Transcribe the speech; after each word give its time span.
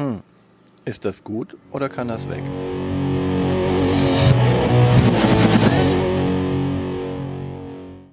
Hm. 0.00 0.22
Ist 0.86 1.04
das 1.04 1.24
gut 1.24 1.58
oder 1.72 1.90
kann 1.90 2.08
das 2.08 2.26
weg? 2.30 2.42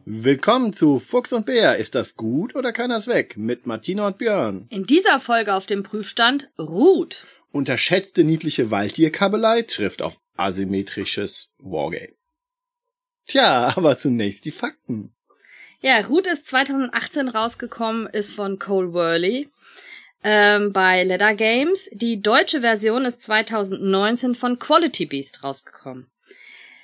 Willkommen 0.04 0.73
zu 0.73 1.00
Fuchs 1.00 1.31
und 1.31 1.46
Bär. 1.46 1.78
Ist 1.78 1.96
das 1.96 2.18
gut 2.18 2.58
oder 2.58 2.73
kann 2.73 2.89
das 2.89 3.08
weg? 3.08 3.38
Mit 3.38 3.68
Martina 3.68 4.05
und 4.05 4.18
Björn. 4.18 4.66
In 4.70 4.86
dieser 4.86 5.21
Folge 5.21 5.54
auf 5.55 5.66
dem 5.66 5.84
Prüfstand 5.84 6.50
Ruth. 6.59 7.23
Unterschätzte 7.54 8.26
niedliche 8.26 8.70
Waldtierkabelei 8.70 9.62
trifft 9.62 10.02
auf 10.02 10.17
asymmetrisches 10.35 11.54
Wargame. 11.58 12.16
Tja, 13.27 13.72
aber 13.77 13.98
zunächst 13.98 14.44
die 14.44 14.52
Fakten. 14.52 15.16
Ja, 15.80 16.02
Root 16.02 16.27
ist 16.27 16.48
2018 16.48 17.30
rausgekommen, 17.30 18.08
ist 18.08 18.34
von 18.34 18.59
Cole 18.59 18.91
Worley 18.91 19.48
ähm, 20.30 20.73
bei 20.73 21.05
Leather 21.05 21.36
Games. 21.36 21.90
Die 21.94 22.22
deutsche 22.22 22.59
Version 22.59 23.05
ist 23.05 23.22
2019 23.22 24.36
von 24.36 24.59
Quality 24.59 25.05
Beast 25.05 25.41
rausgekommen. 25.41 26.12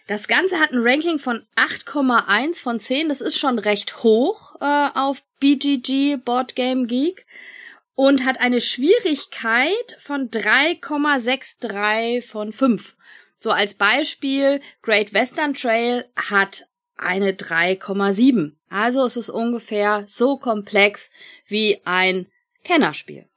Das 0.07 0.29
Ganze 0.29 0.61
hat 0.61 0.71
ein 0.71 0.79
Ranking 0.81 1.19
von 1.19 1.45
8,1 1.57 2.61
von 2.61 2.79
10. 2.79 3.09
Das 3.09 3.19
ist 3.19 3.37
schon 3.37 3.59
recht 3.59 4.01
hoch 4.01 4.55
äh, 4.61 4.87
auf 4.93 5.23
BGG 5.41 6.15
Board 6.23 6.55
Game 6.55 6.87
Geek 6.87 7.25
und 7.95 8.23
hat 8.25 8.39
eine 8.39 8.61
Schwierigkeit 8.61 9.97
von 9.99 10.31
3,63 10.31 12.25
von 12.25 12.53
5. 12.53 12.95
So 13.39 13.51
als 13.51 13.73
Beispiel, 13.75 14.61
Great 14.81 15.13
Western 15.13 15.53
Trail 15.53 16.05
hat 16.15 16.65
eine 16.95 17.33
3,7. 17.33 18.53
Also 18.69 19.03
es 19.03 19.17
ist 19.17 19.29
ungefähr 19.29 20.05
so 20.07 20.37
komplex 20.37 21.11
wie 21.47 21.81
ein 21.83 22.27
Kennerspiel. 22.63 23.27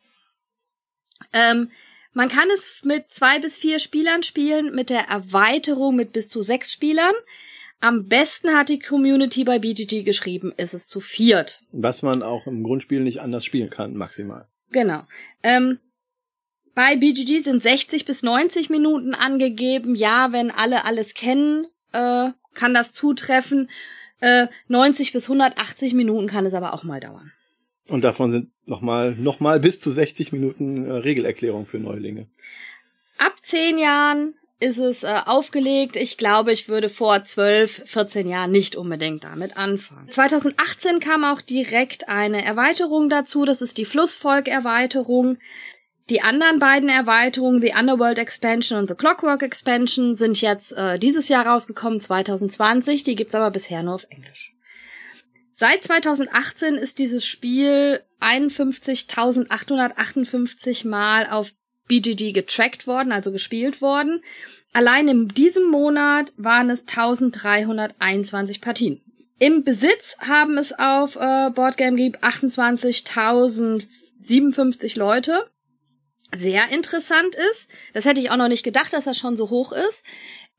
Ähm, 1.32 1.71
man 2.13 2.29
kann 2.29 2.49
es 2.55 2.82
mit 2.85 3.10
zwei 3.10 3.38
bis 3.41 3.59
vier 3.59 3.79
Spielern 3.79 4.23
spielen, 4.23 4.74
mit 4.74 4.88
der 4.88 5.02
Erweiterung 5.09 5.96
mit 5.96 6.13
bis 6.13 6.29
zu 6.29 6.43
sechs 6.43 6.73
Spielern. 6.73 7.15
Am 7.80 8.09
besten 8.09 8.55
hat 8.57 8.71
die 8.71 8.79
Community 8.79 9.45
bei 9.45 9.59
BGG 9.59 10.02
geschrieben, 10.02 10.52
ist 10.57 10.73
es 10.73 10.88
zu 10.88 11.01
viert. 11.01 11.63
Was 11.73 12.02
man 12.02 12.23
auch 12.23 12.46
im 12.46 12.63
Grundspiel 12.63 13.01
nicht 13.01 13.21
anders 13.21 13.45
spielen 13.45 13.68
kann, 13.68 13.95
maximal. 13.95 14.49
Genau. 14.71 15.02
Ähm, 15.43 15.79
bei 16.74 16.96
BGG 16.96 17.40
sind 17.40 17.63
60 17.63 18.05
bis 18.07 18.23
90 18.23 18.71
Minuten 18.71 19.15
angegeben. 19.15 19.95
Ja, 19.95 20.33
wenn 20.33 20.51
alle 20.51 20.85
alles 20.85 21.15
kennen, 21.15 21.66
äh, 21.93 22.30
kann 22.55 22.74
das 22.74 22.93
zutreffen. 22.93 23.71
Äh, 24.21 24.49
90 24.68 25.13
bis 25.13 25.24
180 25.24 25.93
Minuten 25.95 26.27
kann 26.27 26.46
es 26.46 26.55
aber 26.55 26.73
auch 26.73 26.83
mal 26.83 27.01
dauern. 27.01 27.33
Und 27.88 28.02
davon 28.02 28.30
sind 28.32 28.51
nochmal 28.65 29.15
noch 29.16 29.40
mal 29.40 29.60
bis 29.60 29.79
zu 29.79 29.90
60 29.90 30.32
Minuten 30.32 30.87
äh, 30.87 30.92
Regelerklärung 30.92 31.66
für 31.66 31.79
Neulinge. 31.79 32.26
Ab 33.18 33.34
zehn 33.43 33.78
Jahren 33.78 34.34
ist 34.59 34.78
es 34.78 35.02
äh, 35.02 35.20
aufgelegt. 35.26 35.96
Ich 35.96 36.16
glaube, 36.16 36.52
ich 36.52 36.68
würde 36.68 36.88
vor 36.88 37.23
12, 37.23 37.82
14 37.84 38.26
Jahren 38.26 38.51
nicht 38.51 38.74
unbedingt 38.74 39.24
damit 39.24 39.56
anfangen. 39.56 40.09
2018 40.09 40.98
kam 41.01 41.24
auch 41.24 41.40
direkt 41.40 42.09
eine 42.09 42.45
Erweiterung 42.45 43.09
dazu. 43.09 43.45
Das 43.45 43.62
ist 43.62 43.78
die 43.78 43.84
Flussvolk-Erweiterung. 43.84 45.38
Die 46.09 46.23
anderen 46.23 46.60
beiden 46.60 46.88
Erweiterungen, 46.88 47.60
The 47.60 47.74
Underworld 47.78 48.18
Expansion 48.18 48.78
und 48.78 48.88
The 48.88 48.95
Clockwork 48.95 49.43
Expansion, 49.43 50.15
sind 50.15 50.40
jetzt 50.40 50.73
äh, 50.73 50.98
dieses 50.98 51.28
Jahr 51.28 51.46
rausgekommen, 51.46 52.00
2020. 52.00 53.02
Die 53.02 53.16
gibt's 53.16 53.34
aber 53.34 53.50
bisher 53.50 53.82
nur 53.82 53.96
auf 53.96 54.06
Englisch. 54.09 54.55
Seit 55.59 55.85
2018 55.85 56.74
ist 56.74 56.99
dieses 56.99 57.26
Spiel 57.26 58.02
51.858 58.21 60.87
Mal 60.87 61.26
auf 61.30 61.54
BGG 61.88 62.32
getrackt 62.32 62.87
worden, 62.87 63.10
also 63.10 63.32
gespielt 63.32 63.80
worden. 63.80 64.21
Allein 64.75 65.09
in 65.09 65.28
diesem 65.28 65.71
Monat 65.71 66.34
waren 66.37 66.69
es 66.69 66.83
1321 66.83 68.61
Partien. 68.61 69.00
Im 69.39 69.65
Besitz 69.65 70.15
haben 70.19 70.59
es 70.59 70.78
auf 70.78 71.17
äh, 71.17 71.49
Boardgame 71.49 71.97
Geek 71.97 72.23
28.057 72.23 74.99
Leute. 74.99 75.50
Sehr 76.34 76.69
interessant 76.71 77.34
ist, 77.53 77.71
das 77.94 78.05
hätte 78.05 78.21
ich 78.21 78.31
auch 78.31 78.37
noch 78.37 78.49
nicht 78.49 78.62
gedacht, 78.62 78.93
dass 78.93 79.06
das 79.06 79.17
schon 79.17 79.38
so 79.38 79.49
hoch 79.49 79.73
ist. 79.73 80.03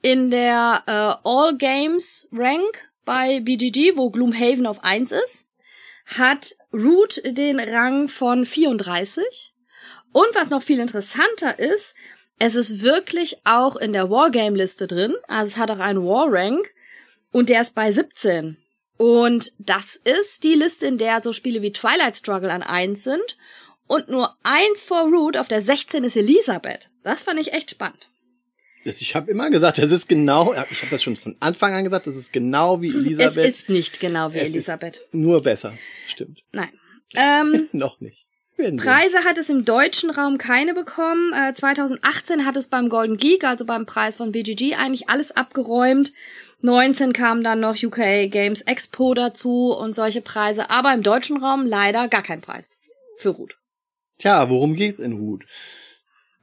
In 0.01 0.31
der 0.31 0.81
äh, 0.87 1.13
All 1.23 1.55
Games 1.55 2.27
Rank 2.31 2.89
bei 3.07 3.39
BGG, 3.39 3.95
wo 3.95 4.11
Gloomhaven 4.11 4.67
auf 4.67 4.83
1 4.83 5.13
ist, 5.13 5.45
hat 6.05 6.53
Root 6.73 7.21
den 7.25 7.59
Rang 7.59 8.09
von 8.09 8.45
34. 8.45 9.53
Und 10.11 10.27
was 10.35 10.49
noch 10.49 10.61
viel 10.61 10.79
interessanter 10.79 11.57
ist, 11.57 11.95
es 12.37 12.55
ist 12.55 12.83
wirklich 12.83 13.37
auch 13.45 13.77
in 13.77 13.93
der 13.93 14.09
Wargame-Liste 14.09 14.87
drin. 14.87 15.15
Also 15.27 15.53
es 15.53 15.57
hat 15.57 15.71
auch 15.71 15.79
einen 15.79 16.05
War-Rank. 16.05 16.71
Und 17.31 17.49
der 17.49 17.61
ist 17.61 17.73
bei 17.73 17.91
17. 17.91 18.57
Und 18.97 19.53
das 19.57 19.95
ist 19.95 20.43
die 20.43 20.55
Liste, 20.55 20.87
in 20.87 20.97
der 20.97 21.23
so 21.23 21.31
Spiele 21.31 21.61
wie 21.61 21.71
Twilight 21.71 22.17
Struggle 22.17 22.51
an 22.51 22.61
1 22.61 23.03
sind. 23.03 23.37
Und 23.87 24.09
nur 24.09 24.35
eins 24.43 24.83
vor 24.83 25.03
Root 25.03 25.37
auf 25.37 25.47
der 25.47 25.61
16 25.61 26.03
ist 26.03 26.17
Elisabeth. 26.17 26.89
Das 27.03 27.21
fand 27.21 27.39
ich 27.39 27.53
echt 27.53 27.71
spannend. 27.71 28.09
Ich 28.83 29.15
habe 29.15 29.29
immer 29.31 29.49
gesagt, 29.49 29.79
das 29.79 29.91
ist 29.91 30.07
genau, 30.07 30.53
ich 30.71 30.81
habe 30.81 30.91
das 30.91 31.03
schon 31.03 31.15
von 31.15 31.35
Anfang 31.39 31.73
an 31.73 31.83
gesagt, 31.83 32.07
das 32.07 32.15
ist 32.15 32.31
genau 32.31 32.81
wie 32.81 32.89
Elisabeth. 32.89 33.37
Es 33.37 33.61
ist 33.61 33.69
nicht 33.69 33.99
genau 33.99 34.33
wie 34.33 34.39
es 34.39 34.49
Elisabeth. 34.49 35.01
nur 35.11 35.41
besser, 35.43 35.73
stimmt. 36.07 36.43
Nein. 36.51 36.69
Ähm, 37.15 37.67
Noch 37.73 37.99
nicht. 37.99 38.25
Preise 38.77 39.19
hat 39.19 39.37
es 39.37 39.49
im 39.49 39.65
deutschen 39.65 40.09
Raum 40.09 40.39
keine 40.39 40.73
bekommen. 40.73 41.31
Äh, 41.31 41.53
2018 41.53 42.43
hat 42.43 42.55
es 42.57 42.67
beim 42.67 42.89
Golden 42.89 43.17
Geek, 43.17 43.43
also 43.43 43.65
beim 43.65 43.85
Preis 43.85 44.17
von 44.17 44.31
BGG, 44.31 44.73
eigentlich 44.75 45.09
alles 45.09 45.31
abgeräumt. 45.31 46.11
19 46.61 47.13
kam 47.13 47.43
dann 47.43 47.59
noch 47.59 47.75
UK 47.81 48.31
Games 48.31 48.61
Expo 48.63 49.13
dazu 49.13 49.73
und 49.73 49.95
solche 49.95 50.21
Preise, 50.21 50.71
aber 50.71 50.91
im 50.93 51.03
deutschen 51.03 51.37
Raum 51.37 51.67
leider 51.67 52.07
gar 52.07 52.23
kein 52.23 52.41
Preis 52.41 52.67
für 53.17 53.29
Ruth. 53.29 53.57
Tja, 54.17 54.49
worum 54.49 54.73
geht's 54.75 54.97
in 54.97 55.13
Ruth? 55.13 55.43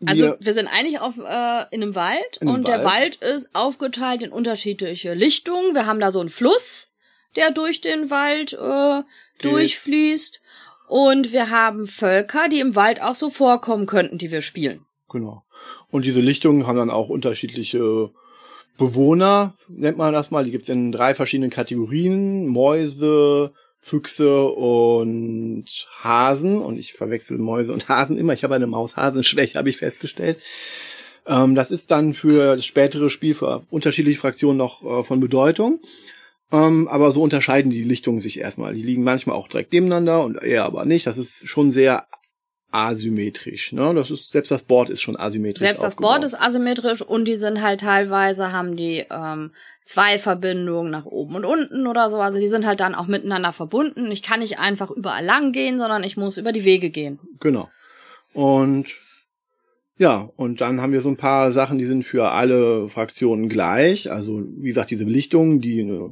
Also 0.06 0.36
wir 0.40 0.54
sind 0.54 0.68
eigentlich 0.68 1.00
auf 1.00 1.16
äh, 1.18 1.64
in 1.74 1.82
einem 1.82 1.94
Wald 1.94 2.38
in 2.40 2.48
einem 2.48 2.56
und 2.56 2.68
Wald. 2.68 2.78
der 2.78 2.84
Wald 2.84 3.16
ist 3.16 3.54
aufgeteilt 3.54 4.22
in 4.22 4.32
unterschiedliche 4.32 5.14
Lichtungen. 5.14 5.74
Wir 5.74 5.86
haben 5.86 6.00
da 6.00 6.10
so 6.10 6.20
einen 6.20 6.28
Fluss, 6.28 6.92
der 7.36 7.50
durch 7.50 7.80
den 7.80 8.10
Wald 8.10 8.52
äh, 8.52 9.02
durchfließt 9.42 10.40
und 10.88 11.32
wir 11.32 11.50
haben 11.50 11.86
Völker, 11.86 12.48
die 12.48 12.60
im 12.60 12.76
Wald 12.76 13.00
auch 13.02 13.14
so 13.14 13.30
vorkommen 13.30 13.86
könnten, 13.86 14.18
die 14.18 14.30
wir 14.30 14.42
spielen. 14.42 14.84
Genau. 15.08 15.44
Und 15.90 16.04
diese 16.04 16.20
Lichtungen 16.20 16.66
haben 16.66 16.76
dann 16.76 16.90
auch 16.90 17.08
unterschiedliche 17.08 18.10
Bewohner, 18.76 19.56
nennt 19.68 19.96
man 19.96 20.12
das 20.12 20.30
mal. 20.30 20.44
Die 20.44 20.50
gibt's 20.50 20.68
in 20.68 20.92
drei 20.92 21.14
verschiedenen 21.14 21.50
Kategorien. 21.50 22.48
Mäuse, 22.48 23.52
Füchse 23.84 24.44
und 24.46 25.66
Hasen. 26.02 26.58
Und 26.58 26.78
ich 26.78 26.94
verwechsel 26.94 27.36
Mäuse 27.36 27.72
und 27.72 27.88
Hasen 27.88 28.16
immer. 28.16 28.32
Ich 28.32 28.42
habe 28.42 28.54
eine 28.54 28.66
Maus-Hasen-Schwäche, 28.66 29.58
habe 29.58 29.68
ich 29.68 29.76
festgestellt. 29.76 30.38
Ähm, 31.26 31.54
das 31.54 31.70
ist 31.70 31.90
dann 31.90 32.14
für 32.14 32.56
das 32.56 32.64
spätere 32.64 33.10
Spiel 33.10 33.34
für 33.34 33.66
unterschiedliche 33.68 34.18
Fraktionen 34.18 34.56
noch 34.56 34.82
äh, 34.84 35.02
von 35.02 35.20
Bedeutung. 35.20 35.80
Ähm, 36.50 36.88
aber 36.88 37.12
so 37.12 37.22
unterscheiden 37.22 37.70
die 37.70 37.82
Lichtungen 37.82 38.20
sich 38.20 38.40
erstmal. 38.40 38.72
Die 38.72 38.82
liegen 38.82 39.04
manchmal 39.04 39.36
auch 39.36 39.48
direkt 39.48 39.74
nebeneinander 39.74 40.24
und 40.24 40.42
eher 40.42 40.64
aber 40.64 40.86
nicht. 40.86 41.06
Das 41.06 41.18
ist 41.18 41.46
schon 41.46 41.70
sehr 41.70 42.06
asymmetrisch. 42.74 43.72
Ne? 43.72 43.94
Das 43.94 44.10
ist 44.10 44.32
selbst 44.32 44.50
das 44.50 44.62
Board 44.62 44.90
ist 44.90 45.00
schon 45.00 45.16
asymmetrisch. 45.16 45.60
Selbst 45.60 45.82
das 45.82 45.94
aufgebaut. 45.94 46.10
Board 46.10 46.24
ist 46.24 46.34
asymmetrisch 46.34 47.02
und 47.02 47.26
die 47.26 47.36
sind 47.36 47.62
halt 47.62 47.80
teilweise 47.80 48.50
haben 48.50 48.76
die 48.76 49.06
ähm, 49.10 49.52
zwei 49.84 50.18
Verbindungen 50.18 50.90
nach 50.90 51.06
oben 51.06 51.36
und 51.36 51.44
unten 51.44 51.86
oder 51.86 52.10
so. 52.10 52.20
Also 52.20 52.40
die 52.40 52.48
sind 52.48 52.66
halt 52.66 52.80
dann 52.80 52.96
auch 52.96 53.06
miteinander 53.06 53.52
verbunden. 53.52 54.10
Ich 54.10 54.22
kann 54.22 54.40
nicht 54.40 54.58
einfach 54.58 54.90
überall 54.90 55.24
lang 55.24 55.52
gehen, 55.52 55.78
sondern 55.78 56.02
ich 56.02 56.16
muss 56.16 56.36
über 56.36 56.50
die 56.50 56.64
Wege 56.64 56.90
gehen. 56.90 57.20
Genau. 57.38 57.70
Und 58.32 58.86
ja, 59.98 60.28
und 60.36 60.60
dann 60.60 60.80
haben 60.80 60.92
wir 60.92 61.00
so 61.00 61.08
ein 61.08 61.16
paar 61.16 61.52
Sachen, 61.52 61.78
die 61.78 61.84
sind 61.84 62.02
für 62.04 62.30
alle 62.30 62.88
Fraktionen 62.88 63.48
gleich. 63.48 64.10
Also, 64.10 64.42
wie 64.56 64.68
gesagt, 64.68 64.90
diese 64.90 65.04
Belichtungen, 65.04 65.60
die 65.60 65.80
eine 65.82 66.10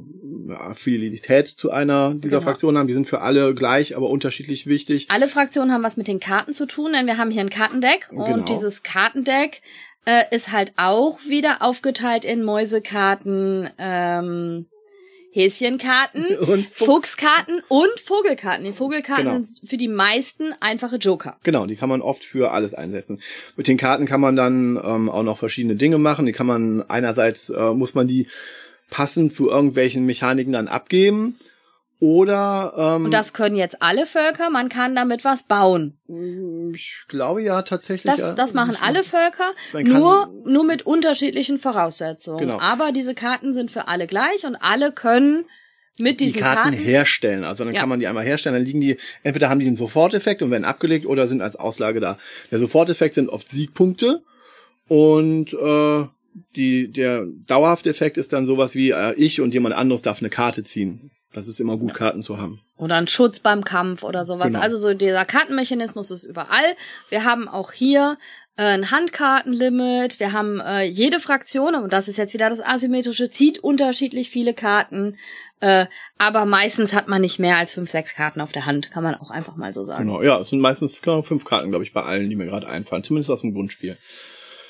Affinität 0.57 1.47
zu 1.47 1.71
einer 1.71 2.13
dieser 2.13 2.29
Genau. 2.37 2.41
Fraktionen 2.41 2.77
haben, 2.77 2.87
die 2.87 2.93
sind 2.93 3.07
für 3.07 3.21
alle 3.21 3.53
gleich, 3.55 3.95
aber 3.95 4.09
unterschiedlich 4.09 4.67
wichtig. 4.67 5.07
Alle 5.09 5.27
Fraktionen 5.27 5.71
haben 5.71 5.83
was 5.83 5.97
mit 5.97 6.07
den 6.07 6.19
Karten 6.19 6.53
zu 6.53 6.65
tun, 6.65 6.93
denn 6.93 7.05
wir 7.07 7.17
haben 7.17 7.31
hier 7.31 7.41
ein 7.41 7.49
Kartendeck 7.49 8.07
Genau. 8.09 8.33
und 8.33 8.49
dieses 8.49 8.83
Kartendeck 8.83 9.61
äh, 10.05 10.23
ist 10.35 10.51
halt 10.51 10.73
auch 10.75 11.19
wieder 11.27 11.61
aufgeteilt 11.61 12.25
in 12.25 12.43
Mäusekarten, 12.43 13.69
ähm, 13.77 14.65
Häschenkarten, 15.33 16.37
Und 16.37 16.65
Fuchs- 16.67 16.85
Fuchskarten 16.85 17.61
und 17.67 17.99
Vogelkarten. 18.03 18.63
Die 18.65 18.71
Vogelkarten 18.73 19.25
Genau. 19.25 19.41
sind 19.43 19.67
für 19.67 19.77
die 19.77 19.87
meisten 19.87 20.53
einfache 20.59 20.97
Joker. 20.97 21.37
Genau, 21.43 21.65
die 21.65 21.75
kann 21.75 21.89
man 21.89 22.01
oft 22.01 22.23
für 22.23 22.51
alles 22.51 22.73
einsetzen. 22.73 23.19
Mit 23.57 23.67
den 23.67 23.77
Karten 23.77 24.05
kann 24.05 24.21
man 24.21 24.35
dann 24.35 24.79
ähm, 24.83 25.09
auch 25.09 25.23
noch 25.23 25.37
verschiedene 25.37 25.75
Dinge 25.75 25.97
machen. 25.97 26.25
Die 26.25 26.31
kann 26.33 26.47
man 26.47 26.81
einerseits 26.89 27.49
äh, 27.49 27.71
muss 27.73 27.95
man 27.95 28.07
die 28.07 28.27
passend 28.89 29.33
zu 29.33 29.49
irgendwelchen 29.49 30.05
Mechaniken 30.05 30.53
dann 30.53 30.67
abgeben. 30.67 31.35
Oder 32.03 32.73
ähm, 32.75 33.05
Und 33.05 33.11
das 33.11 33.31
können 33.31 33.55
jetzt 33.55 33.81
alle 33.81 34.05
Völker, 34.05 34.49
man 34.49 34.67
kann 34.67 34.93
damit 34.93 35.23
was 35.23 35.43
bauen. 35.43 35.97
ich 36.75 37.05
glaube 37.07 37.41
ja 37.41 37.61
tatsächlich. 37.61 38.11
Das, 38.11 38.19
ja, 38.19 38.33
das 38.33 38.53
machen 38.53 38.75
alle 38.81 39.05
Völker, 39.05 39.53
nur, 39.71 40.29
nur 40.45 40.65
mit 40.65 40.85
unterschiedlichen 40.85 41.57
Voraussetzungen. 41.57 42.39
Genau. 42.39 42.59
Aber 42.59 42.91
diese 42.91 43.15
Karten 43.15 43.53
sind 43.53 43.71
für 43.71 43.87
alle 43.87 44.05
gleich 44.05 44.45
und 44.45 44.57
alle 44.57 44.91
können 44.91 45.45
mit 45.97 46.19
die 46.19 46.25
diesen 46.25 46.41
Karten, 46.41 46.71
Karten, 46.71 46.77
herstellen. 46.77 47.45
Also 47.45 47.63
dann 47.63 47.73
Ja. 47.73 47.79
kann 47.79 47.87
man 47.87 48.01
die 48.01 48.07
einmal 48.07 48.25
herstellen, 48.25 48.55
dann 48.55 48.65
liegen 48.65 48.81
die, 48.81 48.97
entweder 49.21 49.47
haben 49.49 49.61
die 49.61 49.67
einen 49.67 49.77
Soforteffekt 49.77 50.41
und 50.41 50.51
werden 50.51 50.65
abgelegt 50.65 51.05
oder 51.05 51.29
sind 51.29 51.41
als 51.41 51.55
Auslage 51.55 52.01
da. 52.01 52.17
Der 52.51 52.59
Soforteffekt 52.59 53.13
sind 53.15 53.29
oft 53.29 53.47
Siegpunkte 53.47 54.23
und 54.89 55.53
äh, 55.53 56.03
die, 56.57 56.91
der 56.91 57.25
dauerhafte 57.47 57.89
Effekt 57.89 58.17
ist 58.17 58.33
dann 58.33 58.45
sowas 58.45 58.75
wie 58.75 58.91
äh, 58.91 59.13
ich 59.13 59.39
und 59.39 59.53
jemand 59.53 59.73
anderes 59.73 60.01
darf 60.01 60.19
eine 60.19 60.29
Karte 60.29 60.63
ziehen. 60.63 61.11
Das 61.33 61.47
ist 61.47 61.59
immer 61.59 61.77
gut, 61.77 61.93
Karten 61.93 62.21
zu 62.21 62.37
haben. 62.37 62.61
oder 62.77 62.95
ein 62.95 63.07
Schutz 63.07 63.39
beim 63.39 63.63
Kampf 63.63 64.03
oder 64.03 64.25
sowas. 64.25 64.47
Genau. 64.47 64.59
Also 64.59 64.77
so 64.77 64.93
dieser 64.93 65.25
Kartenmechanismus 65.25 66.11
ist 66.11 66.23
überall. 66.23 66.75
Wir 67.09 67.23
haben 67.23 67.47
auch 67.47 67.71
hier 67.71 68.17
äh, 68.55 68.63
ein 68.63 68.91
Handkartenlimit. 68.91 70.19
Wir 70.19 70.31
haben 70.31 70.59
äh, 70.59 70.83
jede 70.83 71.19
Fraktion, 71.19 71.75
und 71.75 71.91
das 71.91 72.07
ist 72.07 72.17
jetzt 72.17 72.33
wieder 72.33 72.49
das 72.49 72.61
Asymmetrische, 72.61 73.29
zieht 73.29 73.59
unterschiedlich 73.59 74.29
viele 74.29 74.53
Karten. 74.53 75.17
Äh, 75.59 75.87
aber 76.17 76.45
meistens 76.45 76.93
hat 76.93 77.07
man 77.07 77.21
nicht 77.21 77.39
mehr 77.39 77.57
als 77.57 77.73
fünf, 77.73 77.89
sechs 77.89 78.13
Karten 78.13 78.41
auf 78.41 78.51
der 78.51 78.65
Hand, 78.65 78.91
kann 78.91 79.03
man 79.03 79.15
auch 79.15 79.31
einfach 79.31 79.55
mal 79.55 79.73
so 79.73 79.83
sagen. 79.83 80.05
Genau, 80.05 80.21
ja, 80.21 80.39
es 80.39 80.49
sind 80.49 80.59
meistens 80.59 81.01
genau, 81.01 81.21
fünf 81.23 81.45
Karten, 81.45 81.69
glaube 81.69 81.83
ich, 81.83 81.93
bei 81.93 82.03
allen, 82.03 82.29
die 82.29 82.35
mir 82.35 82.45
gerade 82.45 82.67
einfallen, 82.67 83.03
zumindest 83.03 83.31
aus 83.31 83.41
dem 83.41 83.53
Grundspiel. 83.53 83.97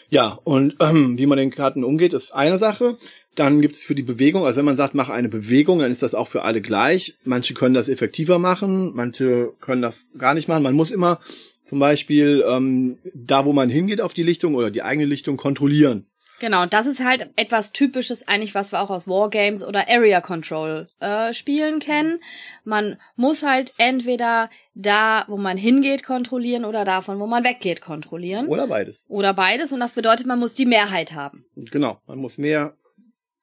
Ja, 0.10 0.38
und 0.44 0.76
ähm, 0.80 1.18
wie 1.18 1.26
man 1.26 1.40
den 1.40 1.50
Karten 1.50 1.84
umgeht, 1.84 2.14
ist 2.14 2.34
eine 2.34 2.60
Sache. 2.60 2.98
Dann 3.36 3.62
gibt 3.62 3.76
es 3.76 3.84
für 3.84 3.96
die 3.96 4.04
Bewegung, 4.04 4.46
also 4.46 4.58
wenn 4.58 4.66
man 4.66 4.78
sagt, 4.78 4.94
mach 4.94 5.10
eine 5.10 5.30
Bewegung, 5.30 5.80
dann 5.80 5.92
ist 5.92 6.04
das 6.04 6.14
auch 6.14 6.28
für 6.28 6.44
alle 6.44 6.62
gleich. 6.62 7.18
Manche 7.24 7.54
können 7.54 7.74
das 7.74 7.90
effektiver 7.90 8.38
machen, 8.38 8.94
manche 8.94 9.54
können 9.60 9.82
das 9.82 10.08
gar 10.18 10.34
nicht 10.34 10.48
machen. 10.48 10.64
Man 10.64 10.76
muss 10.76 10.92
immer 10.92 11.20
zum 11.64 11.80
Beispiel 11.80 12.44
ähm, 12.48 13.00
da, 13.14 13.46
wo 13.46 13.54
man 13.54 13.70
hingeht 13.70 14.02
auf 14.02 14.14
die 14.14 14.24
Lichtung 14.24 14.54
oder 14.56 14.70
die 14.70 14.84
eigene 14.84 15.08
Lichtung 15.08 15.38
kontrollieren. 15.38 16.06
Genau, 16.40 16.64
und 16.64 16.74
das 16.74 16.88
ist 16.88 17.04
halt 17.04 17.30
etwas 17.38 17.72
Typisches 17.72 18.28
eigentlich, 18.28 18.54
was 18.54 18.74
wir 18.74 18.82
auch 18.82 18.90
aus 18.90 19.08
Wargames 19.08 19.64
oder 19.64 19.88
Area 19.88 20.20
Control 20.20 20.90
äh, 21.00 21.34
Spielen 21.34 21.80
kennen. 21.80 22.20
Man 22.66 22.98
muss 23.16 23.44
halt 23.44 23.74
entweder 23.78 24.50
da, 24.74 25.24
wo 25.30 25.38
man 25.38 25.56
hingeht, 25.56 26.04
kontrollieren 26.04 26.66
oder 26.66 26.84
davon, 26.84 27.20
wo 27.20 27.28
man 27.28 27.46
weggeht, 27.46 27.80
kontrollieren. 27.80 28.48
Oder 28.48 28.68
beides. 28.68 29.06
Oder 29.08 29.34
beides. 29.34 29.72
Und 29.72 29.80
das 29.80 29.94
bedeutet, 29.94 30.26
man 30.26 30.40
muss 30.40 30.54
die 30.54 30.66
Mehrheit 30.66 31.14
haben. 31.14 31.46
Genau, 31.56 32.02
man 32.08 32.18
muss 32.18 32.38
mehr 32.38 32.76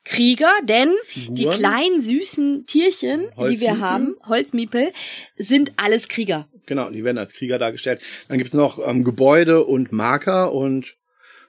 Krieger, 0.04 0.50
denn 0.64 0.92
Figuren. 1.04 1.34
die 1.36 1.46
kleinen 1.46 2.00
süßen 2.00 2.66
Tierchen, 2.66 3.30
die 3.48 3.60
wir 3.60 3.80
haben, 3.80 4.16
Holzmiepel, 4.26 4.92
sind 5.36 5.72
alles 5.76 6.08
Krieger. 6.08 6.48
Genau, 6.66 6.90
die 6.90 7.04
werden 7.04 7.18
als 7.18 7.34
Krieger 7.34 7.58
dargestellt. 7.58 8.00
Dann 8.28 8.38
gibt's 8.38 8.54
noch 8.54 8.78
ähm, 8.84 9.04
Gebäude 9.04 9.64
und 9.64 9.92
Marker 9.92 10.52
und 10.52 10.96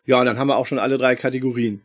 ja, 0.06 0.24
dann 0.24 0.38
haben 0.38 0.48
wir 0.48 0.58
auch 0.58 0.66
schon 0.66 0.80
alle 0.80 0.98
drei 0.98 1.16
Kategorien. 1.16 1.84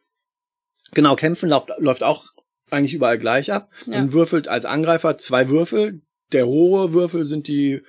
Genau, 0.92 1.16
Kämpfen 1.16 1.48
läuft, 1.50 1.68
läuft 1.78 2.02
auch 2.02 2.26
eigentlich 2.70 2.94
überall 2.94 3.18
gleich 3.18 3.52
ab. 3.52 3.70
Man 3.86 4.06
Ja. 4.08 4.12
würfelt 4.12 4.48
als 4.48 4.64
Angreifer 4.64 5.18
zwei 5.18 5.48
Würfel. 5.48 6.00
Der 6.32 6.46
hohe 6.46 6.92
Würfel 6.92 7.26
sind 7.26 7.46
die 7.46 7.82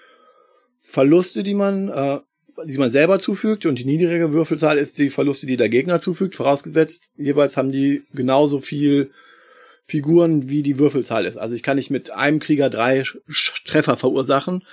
Verluste, 0.76 1.42
die 1.44 1.56
man, 1.56 1.90
äh, 1.90 2.20
die 2.66 2.78
man 2.78 2.92
selber 2.92 3.20
zufügt 3.20 3.66
und 3.66 3.80
die 3.80 3.86
niedrige 3.86 4.34
Würfelzahl 4.34 4.78
ist 4.78 4.98
die 4.98 5.10
Verluste, 5.10 5.46
die 5.46 5.58
der 5.58 5.70
Gegner 5.70 6.00
zufügt. 6.00 6.36
Vorausgesetzt, 6.36 7.12
jeweils 7.18 7.58
haben 7.58 7.72
die 7.72 8.04
genauso 8.14 8.60
viel 8.60 9.12
Figuren, 9.86 10.50
wie 10.50 10.64
die 10.64 10.80
Würfelzahl 10.80 11.26
ist. 11.26 11.38
Also 11.38 11.56
ich 11.56 11.64
kann 11.64 11.78
nicht 11.78 11.92
mit 11.92 12.12
einem 12.12 12.40
Krieger 12.40 12.70
drei 12.70 13.04
Treffer 13.66 13.96
verursachen. 13.96 14.64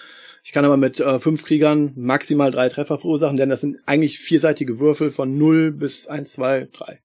Ich 0.43 0.53
kann 0.53 0.65
aber 0.65 0.77
mit 0.77 1.01
äh, 1.01 1.19
fünf 1.21 1.45
Kriegern 1.45 1.93
maximal 1.97 2.51
drei 2.51 2.69
Treffer 2.69 2.99
verursachen, 2.99 3.37
denn 3.37 3.49
das 3.49 3.63
sind 3.63 3.79
eigentlich 3.87 4.19
vierseitige 4.19 4.79
Würfel 4.79 5.11
von 5.11 5.39
0 5.39 5.73
bis 5.73 6.07
1, 6.07 6.33
2, 6.33 6.69
3. 6.73 7.01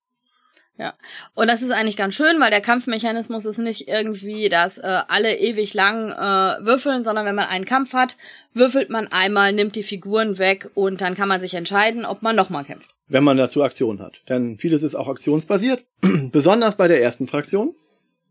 Ja. 0.80 0.94
Und 1.34 1.48
das 1.50 1.60
ist 1.60 1.72
eigentlich 1.72 1.98
ganz 1.98 2.14
schön, 2.14 2.40
weil 2.40 2.48
der 2.50 2.62
Kampfmechanismus 2.62 3.44
ist 3.44 3.58
nicht 3.58 3.86
irgendwie, 3.86 4.48
dass 4.48 4.78
äh, 4.78 5.02
alle 5.08 5.36
ewig 5.36 5.74
lang 5.74 6.10
äh, 6.10 6.64
würfeln, 6.64 7.04
sondern 7.04 7.26
wenn 7.26 7.34
man 7.34 7.48
einen 7.48 7.66
Kampf 7.66 7.92
hat, 7.92 8.16
würfelt 8.54 8.88
man 8.88 9.06
einmal, 9.08 9.52
nimmt 9.52 9.76
die 9.76 9.82
Figuren 9.82 10.38
weg 10.38 10.70
und 10.72 11.02
dann 11.02 11.14
kann 11.14 11.28
man 11.28 11.38
sich 11.38 11.52
entscheiden, 11.52 12.06
ob 12.06 12.22
man 12.22 12.34
nochmal 12.34 12.64
kämpft. 12.64 12.88
wenn 13.08 13.24
man 13.24 13.36
dazu 13.36 13.62
Aktion 13.62 14.00
hat. 14.00 14.22
Denn 14.30 14.56
vieles 14.56 14.82
ist 14.82 14.94
auch 14.94 15.08
aktionsbasiert. 15.08 15.84
Besonders 16.32 16.76
bei 16.76 16.88
der 16.88 17.02
ersten 17.02 17.26
Fraktion, 17.26 17.74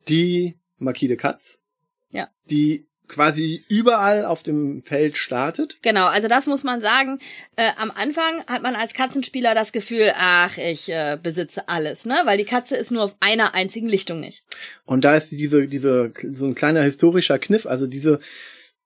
die 0.07 0.57
Marquis 0.80 1.10
de 1.10 1.18
Katz, 1.18 1.62
Ja. 2.10 2.30
die 2.50 2.88
quasi 3.10 3.66
überall 3.68 4.24
auf 4.24 4.44
dem 4.44 4.82
Feld 4.84 5.18
startet. 5.18 5.78
Genau, 5.82 6.08
also 6.08 6.28
das 6.28 6.48
muss 6.48 6.64
man 6.64 6.80
sagen. 6.80 7.20
Äh, 7.56 7.70
am 7.78 7.92
Anfang 7.92 8.44
hat 8.48 8.64
man 8.64 8.76
als 8.76 8.94
Katzenspieler 8.94 9.54
das 9.56 9.72
Gefühl, 9.72 10.14
ach, 10.16 10.58
ich 10.58 10.90
äh, 10.90 11.18
besitze 11.22 11.68
alles, 11.68 12.06
ne? 12.06 12.22
Weil 12.24 12.38
die 12.38 12.46
Katze 12.46 12.76
ist 12.78 12.92
nur 12.92 13.04
auf 13.04 13.16
einer 13.20 13.54
einzigen 13.54 13.88
Lichtung 13.88 14.20
nicht. 14.20 14.44
Und 14.86 15.04
da 15.04 15.16
ist 15.16 15.32
diese, 15.32 15.68
diese, 15.68 16.14
so 16.32 16.46
ein 16.46 16.56
kleiner 16.56 16.84
historischer 16.84 17.40
Kniff, 17.40 17.66
also 17.66 17.88
diese, 17.88 18.20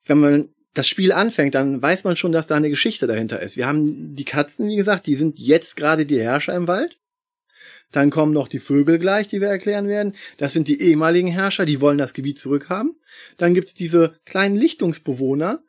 wenn 0.05 0.19
man 0.19 0.49
das 0.73 0.87
Spiel 0.87 1.11
anfängt, 1.11 1.55
dann 1.55 1.81
weiß 1.81 2.03
man 2.03 2.15
schon, 2.15 2.31
dass 2.31 2.47
da 2.47 2.55
eine 2.55 2.69
Geschichte 2.69 3.05
dahinter 3.05 3.41
ist. 3.41 3.57
Wir 3.57 3.67
haben 3.67 4.15
die 4.15 4.25
Katzen, 4.25 4.67
wie 4.69 4.75
gesagt, 4.75 5.05
die 5.05 5.15
sind 5.15 5.37
jetzt 5.37 5.75
gerade 5.75 6.05
die 6.05 6.19
Herrscher 6.19 6.55
im 6.55 6.67
Wald. 6.67 6.97
Dann 7.93 8.09
kommen 8.09 8.33
noch 8.33 8.49
die 8.49 8.59
Vögel 8.59 8.99
gleich, 8.99 9.27
die 9.27 9.39
wir 9.39 9.47
erklären 9.47 9.87
werden. 9.87 10.13
Das 10.37 10.51
sind 10.51 10.67
die 10.67 10.81
ehemaligen 10.81 11.29
Herrscher, 11.29 11.65
die 11.65 11.79
wollen 11.79 11.97
das 11.97 12.13
Gebiet 12.13 12.37
zurückhaben. 12.37 12.99
Dann 13.37 13.53
gibt's 13.53 13.73
diese 13.73 14.15
kleinen 14.25 14.57
Lichtungsbewohner. 14.57 15.63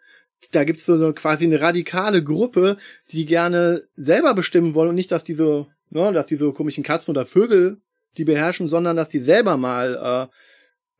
Da 0.50 0.65
gibt's 0.65 0.87
so 0.87 0.94
eine, 0.94 1.12
quasi 1.12 1.44
eine 1.44 1.61
radikale 1.61 2.25
Gruppe, 2.25 2.79
die 3.12 3.26
gerne 3.26 3.82
selber 3.94 4.35
bestimmen 4.35 4.75
wollen 4.75 4.88
und 4.88 4.94
nicht, 4.94 5.12
dass 5.12 5.23
diese, 5.23 5.67
ne, 5.91 6.12
dass 6.12 6.26
diese 6.26 6.53
komischen 6.53 6.82
Katzen 6.82 7.12
oder 7.12 7.26
Vögel 7.26 7.79
die 8.17 8.25
beherrschen, 8.25 8.69
sondern 8.69 8.97
dass 8.97 9.09
die 9.09 9.19
selber 9.19 9.56
mal 9.56 9.94
äh, 9.94 10.35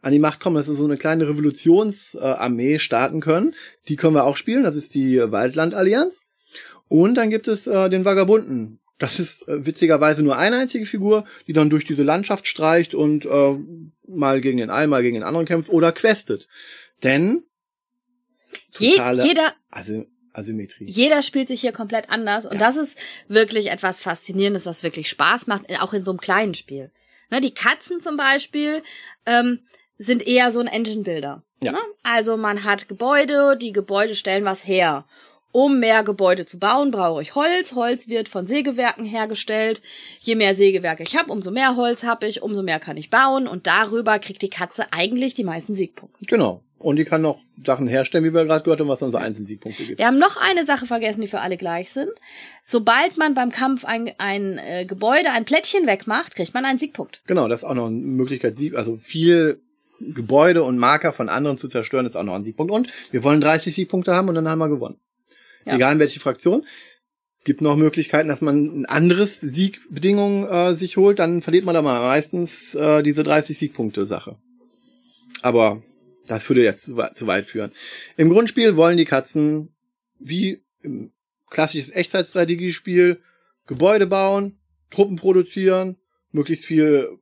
an 0.05 0.13
die 0.13 0.19
Macht 0.19 0.41
kommen, 0.41 0.57
dass 0.57 0.67
sie 0.67 0.77
so 0.77 0.85
eine 0.85 0.99
kleine 0.99 1.29
Revolutionsarmee 1.29 2.79
starten 2.79 3.21
können. 3.21 3.55
Die 3.89 3.97
können 3.97 4.15
wir 4.15 4.25
auch 4.25 4.37
spielen. 4.37 4.63
Das 4.63 4.77
ist 4.77 4.95
die 4.95 5.19
Waldlandallianz. 5.19 6.21
Und 6.89 7.15
dann 7.15 7.31
gibt 7.31 7.49
es 7.49 7.67
äh, 7.67 7.89
den 7.89 8.05
Vagabunden. 8.05 8.81
Das 8.99 9.19
ist 9.19 9.49
äh, 9.49 9.67
witzigerweise 9.67 10.23
nur 10.23 10.37
eine 10.37 10.57
einzige 10.59 10.87
Figur, 10.87 11.25
die 11.47 11.53
dann 11.53 11.69
durch 11.71 11.85
diese 11.85 12.03
Landschaft 12.03 12.47
streicht 12.47 12.95
und 12.95 13.27
äh, 13.27 13.59
mal 14.07 14.41
gegen 14.41 14.59
den 14.59 14.71
einen, 14.71 14.91
mal 14.91 15.03
gegen 15.03 15.15
den 15.15 15.25
anderen 15.25 15.47
kämpft 15.47 15.69
oder 15.69 15.91
questet. 15.93 16.49
Denn 17.03 17.43
Je, 18.79 18.91
jeder, 19.25 19.55
Asy 19.71 20.07
Asymmetrie. 20.33 20.87
jeder 20.89 21.23
spielt 21.23 21.49
sich 21.49 21.61
hier 21.61 21.73
komplett 21.73 22.09
anders 22.11 22.47
und 22.47 22.55
Ja. 22.55 22.59
das 22.61 22.77
ist 22.77 22.99
wirklich 23.29 23.71
etwas 23.71 24.01
Faszinierendes, 24.01 24.67
was 24.67 24.83
wirklich 24.83 25.09
Spaß 25.09 25.47
macht, 25.47 25.65
auch 25.81 25.93
in 25.93 26.05
so 26.05 26.11
einem 26.13 26.21
kleinen 26.21 26.55
Spiel. 26.55 26.91
Ne, 27.31 27.41
die 27.41 27.55
Katzen 27.55 28.01
zum 28.01 28.17
Beispiel 28.17 28.83
ähm, 29.27 29.61
sind 29.99 30.27
eher 30.27 30.53
so 30.53 30.61
ein 30.61 30.67
Engine-Builder. 30.67 31.43
Ja. 31.63 31.73
Ne? 31.73 31.79
Also 32.03 32.37
man 32.37 32.65
hat 32.65 32.89
Gebäude, 32.89 33.57
die 33.57 33.73
Gebäude 33.73 34.15
stellen 34.15 34.45
was 34.45 34.67
her. 34.67 35.07
Um 35.55 35.79
mehr 35.79 36.03
Gebäude 36.03 36.47
zu 36.47 36.59
bauen, 36.59 36.91
brauche 36.91 37.23
ich 37.23 37.37
Holz. 37.37 37.77
Holz 37.77 38.09
wird 38.09 38.29
von 38.29 38.45
Sägewerken 38.45 39.05
hergestellt. 39.05 39.83
Je 40.21 40.35
mehr 40.35 40.57
Sägewerke 40.57 41.05
ich 41.05 41.17
habe, 41.17 41.31
umso 41.31 41.53
mehr 41.53 41.77
Holz 41.77 42.03
habe 42.03 42.27
ich, 42.27 42.43
umso 42.43 42.65
mehr 42.65 42.81
kann 42.81 42.97
ich 42.97 43.09
bauen. 43.09 43.47
Und 43.47 43.69
darüber 43.69 44.19
kriegt 44.19 44.43
die 44.43 44.51
Katze 44.51 44.87
eigentlich 44.93 45.33
die 45.35 45.45
meisten 45.45 45.73
Siegpunkte. 45.77 46.25
Genau. 46.27 46.61
Und 46.81 46.97
die 46.97 47.05
kann 47.05 47.23
noch 47.23 47.39
Sachen 47.65 47.87
herstellen, 47.87 48.25
wie 48.25 48.35
wir 48.35 48.45
gerade 48.47 48.65
gehört 48.65 48.81
haben, 48.81 48.89
was 48.89 48.99
dann 48.99 49.13
so 49.13 49.17
Einzelsiegpunkte 49.17 49.85
gibt. 49.85 49.99
Wir 50.01 50.07
haben 50.07 50.19
noch 50.19 50.37
eine 50.37 50.67
Sache 50.67 50.87
vergessen, 50.87 51.21
die 51.21 51.29
für 51.29 51.39
alle 51.41 51.57
gleich 51.57 51.93
sind. 51.93 52.11
Sobald 52.65 53.17
man 53.17 53.35
beim 53.35 53.53
Kampf 53.53 53.85
ein, 53.85 54.11
ein 54.19 54.59
äh, 54.59 54.85
Gebäude, 54.87 55.31
ein 55.31 55.45
Plättchen 55.45 55.87
wegmacht, 55.87 56.35
kriegt 56.35 56.53
man 56.53 56.65
einen 56.65 56.79
Siegpunkt. 56.81 57.23
Genau, 57.29 57.47
das 57.47 57.59
ist 57.59 57.65
auch 57.65 57.75
noch 57.75 57.87
eine 57.87 57.97
Möglichkeit, 57.97 58.57
Sieg- 58.57 58.75
also 58.75 58.97
viel 58.97 59.61
Gebäude 60.01 60.65
und 60.65 60.79
Marker 60.79 61.13
von 61.13 61.29
anderen 61.29 61.59
zu 61.59 61.69
zerstören, 61.69 62.07
ist 62.07 62.17
auch 62.17 62.25
noch 62.25 62.35
ein 62.35 62.45
Siegpunkt. 62.45 62.73
Und 62.73 62.89
wir 63.13 63.23
wollen 63.23 63.41
30 63.41 63.73
Siegpunkte 63.73 64.15
haben 64.15 64.29
und 64.29 64.35
dann 64.35 64.49
haben 64.49 64.59
wir 64.59 64.69
gewonnen. 64.69 64.99
Ja. 65.67 65.75
Egal 65.77 65.95
in 65.95 65.99
welche 65.99 66.21
Fraktion. 66.21 66.65
Es 67.37 67.45
gibt 67.45 67.61
noch 67.61 67.77
Möglichkeiten, 67.77 68.29
dass 68.29 68.41
man 68.41 68.81
ein 68.83 68.87
anderes 68.87 69.41
Siegbedingung 69.41 70.47
äh, 70.49 70.75
sich 70.75 70.97
holt, 70.97 71.19
dann 71.19 71.43
verliert 71.43 71.65
man 71.65 71.75
da 71.75 71.83
mal 71.83 72.01
meistens 72.01 72.75
äh, 72.75 73.03
diese 73.03 73.23
30 73.23 73.59
Siegpunkte 73.59 74.07
Sache. 74.07 74.39
Aber 75.43 75.83
das 76.27 76.49
würde 76.49 76.63
jetzt 76.63 76.85
zu, 76.85 76.97
weit- 76.97 77.17
zu 77.17 77.27
weit 77.27 77.45
führen. 77.47 77.73
Im 78.17 78.31
Grundspiel 78.31 78.77
wollen 78.77 78.97
die 78.97 79.05
Katzen 79.05 79.75
wie 80.19 80.65
im 80.81 81.13
klassisches 81.51 81.91
Echtzeitstrategiespiel 81.95 83.21
Gebäude 83.67 84.07
bauen, 84.07 84.59
Truppen 84.91 85.17
produzieren, 85.17 85.97
möglichst 86.31 86.65
viel 86.65 87.19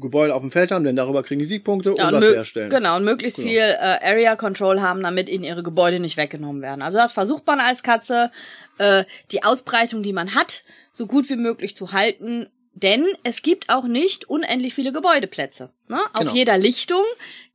Gebäude 0.00 0.34
auf 0.34 0.40
dem 0.42 0.50
Feld 0.50 0.70
haben, 0.70 0.84
denn 0.84 0.96
darüber 0.96 1.22
kriegen 1.22 1.38
die 1.40 1.44
Siegpunkte 1.46 1.94
Ja, 1.96 2.08
und 2.08 2.14
und 2.14 2.20
was 2.22 2.28
mö- 2.28 2.34
herstellen. 2.34 2.70
Genau, 2.70 2.96
und 2.96 3.04
möglichst 3.04 3.36
Genau. 3.36 3.48
viel 3.48 3.60
äh, 3.60 3.98
Area 4.02 4.36
Control 4.36 4.80
haben, 4.80 5.02
damit 5.02 5.28
ihnen 5.28 5.44
ihre 5.44 5.62
Gebäude 5.62 6.00
nicht 6.00 6.16
weggenommen 6.16 6.62
werden. 6.62 6.82
Also 6.82 6.98
das 6.98 7.12
versucht 7.12 7.46
man 7.46 7.60
als 7.60 7.82
Katze, 7.82 8.30
äh, 8.78 9.04
die 9.30 9.42
Ausbreitung, 9.42 10.02
die 10.02 10.12
man 10.12 10.34
hat, 10.34 10.64
so 10.92 11.06
gut 11.06 11.28
wie 11.30 11.36
möglich 11.36 11.76
zu 11.76 11.92
halten, 11.92 12.46
denn 12.74 13.04
es 13.24 13.42
gibt 13.42 13.68
auch 13.68 13.84
nicht 13.84 14.28
unendlich 14.30 14.74
viele 14.74 14.92
Gebäudeplätze. 14.92 15.70
Ne? 15.88 15.98
Auf 16.14 16.20
Genau. 16.20 16.34
jeder 16.34 16.56
Lichtung 16.56 17.02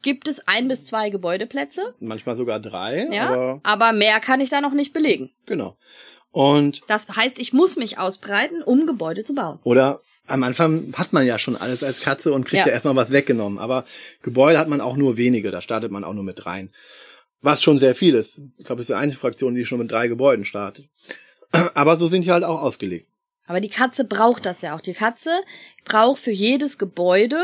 gibt 0.02 0.28
es 0.28 0.46
ein 0.48 0.68
bis 0.68 0.86
zwei 0.86 1.10
Gebäudeplätze. 1.10 1.96
Manchmal 2.00 2.36
sogar 2.36 2.60
drei, 2.60 3.08
Ja, 3.12 3.30
aber 3.30 3.60
aber 3.64 3.92
mehr 3.94 4.20
kann 4.20 4.40
ich 4.42 4.50
da 4.50 4.62
noch 4.62 4.74
nicht 4.74 4.94
belegen. 4.94 5.32
genau. 5.46 5.78
Und 6.32 6.82
Das 6.88 7.08
heißt, 7.08 7.40
ich 7.40 7.54
muss 7.54 7.78
mich 7.78 7.98
ausbreiten, 7.98 8.62
um 8.62 8.86
Gebäude 8.88 9.24
zu 9.24 9.34
bauen. 9.34 9.60
Oder 9.64 10.02
am 10.28 10.44
Anfang 10.44 10.94
hat 10.96 11.14
man 11.14 11.26
ja 11.26 11.38
schon 11.40 11.56
alles 11.56 11.84
als 11.84 12.02
Katze 12.02 12.34
und 12.34 12.46
kriegt 12.46 12.62
ja, 12.66 12.68
Ja. 12.68 12.74
erstmal 12.74 12.96
was 12.96 13.12
weggenommen. 13.12 13.60
Aber 13.60 13.86
Gebäude 14.22 14.58
hat 14.60 14.68
man 14.68 14.82
auch 14.82 14.96
nur 14.98 15.18
wenige, 15.18 15.52
da 15.52 15.62
startet 15.62 15.92
man 15.92 16.04
auch 16.04 16.14
nur 16.14 16.24
mit 16.24 16.46
rein. 16.46 16.72
Was 17.42 17.62
schon 17.62 17.78
sehr 17.78 17.96
viel 17.96 18.16
ist. 18.16 18.40
Ich 18.58 18.66
glaube, 18.66 18.82
es 18.82 18.90
ist 18.90 18.96
die 18.96 19.00
einzige 19.00 19.20
Fraktion, 19.20 19.54
die 19.56 19.66
schon 19.66 19.80
mit 19.80 19.92
drei 19.92 20.08
Gebäuden 20.08 20.46
startet. 20.46 20.88
Aber 21.76 21.96
so 21.96 22.08
sind 22.08 22.26
die 22.26 22.32
halt 22.32 22.44
auch 22.44 22.62
ausgelegt. 22.62 23.08
Aber 23.48 23.62
die 23.62 23.70
Katze 23.70 24.06
braucht 24.06 24.46
das 24.46 24.62
ja 24.62 24.76
auch. 24.76 24.82
Die 24.82 24.94
Katze 24.96 25.30
braucht 25.84 26.20
für 26.20 26.32
jedes 26.32 26.80
Gebäude, 26.80 27.44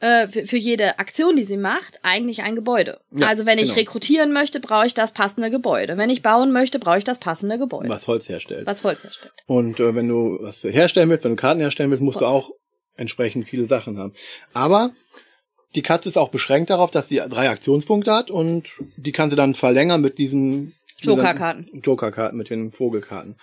äh, 0.00 0.28
für, 0.28 0.46
für 0.46 0.56
jede 0.56 0.98
Aktion, 0.98 1.36
die 1.36 1.44
sie 1.44 1.56
macht, 1.56 2.00
eigentlich 2.02 2.42
ein 2.42 2.54
Gebäude. 2.54 3.00
Ja, 3.12 3.28
also 3.28 3.46
wenn 3.46 3.58
ich 3.58 3.66
genau. 3.66 3.76
rekrutieren 3.76 4.32
möchte, 4.32 4.60
brauche 4.60 4.86
ich 4.86 4.94
das 4.94 5.12
passende 5.12 5.50
Gebäude. 5.50 5.96
Wenn 5.96 6.10
ich 6.10 6.22
bauen 6.22 6.52
möchte, 6.52 6.78
brauche 6.78 6.98
ich 6.98 7.04
das 7.04 7.18
passende 7.18 7.58
Gebäude. 7.58 7.88
Was 7.88 8.06
Holz 8.06 8.28
herstellt. 8.28 8.66
Was 8.66 8.84
Holz 8.84 9.04
herstellt. 9.04 9.32
Und 9.46 9.80
äh, 9.80 9.94
wenn 9.94 10.08
du 10.08 10.38
was 10.40 10.62
herstellen 10.64 11.08
willst, 11.08 11.24
wenn 11.24 11.32
du 11.32 11.36
Karten 11.36 11.60
herstellen 11.60 11.90
willst, 11.90 12.02
musst 12.02 12.20
du 12.20 12.26
auch 12.26 12.50
entsprechend 12.96 13.48
viele 13.48 13.66
Sachen 13.66 13.98
haben. 13.98 14.12
Aber 14.52 14.90
die 15.74 15.82
Katze 15.82 16.08
ist 16.08 16.16
auch 16.16 16.30
beschränkt 16.30 16.70
darauf, 16.70 16.90
dass 16.90 17.08
sie 17.08 17.22
drei 17.28 17.50
Aktionspunkte 17.50 18.12
hat 18.12 18.30
und 18.30 18.68
die 18.96 19.12
kann 19.12 19.30
sie 19.30 19.36
dann 19.36 19.54
verlängern 19.54 20.00
mit 20.00 20.18
diesen 20.18 20.74
Jokerkarten. 21.00 21.68
Jokerkarten, 21.82 22.38
mit 22.38 22.50
den 22.50 22.72
Vogelkarten. 22.72 23.36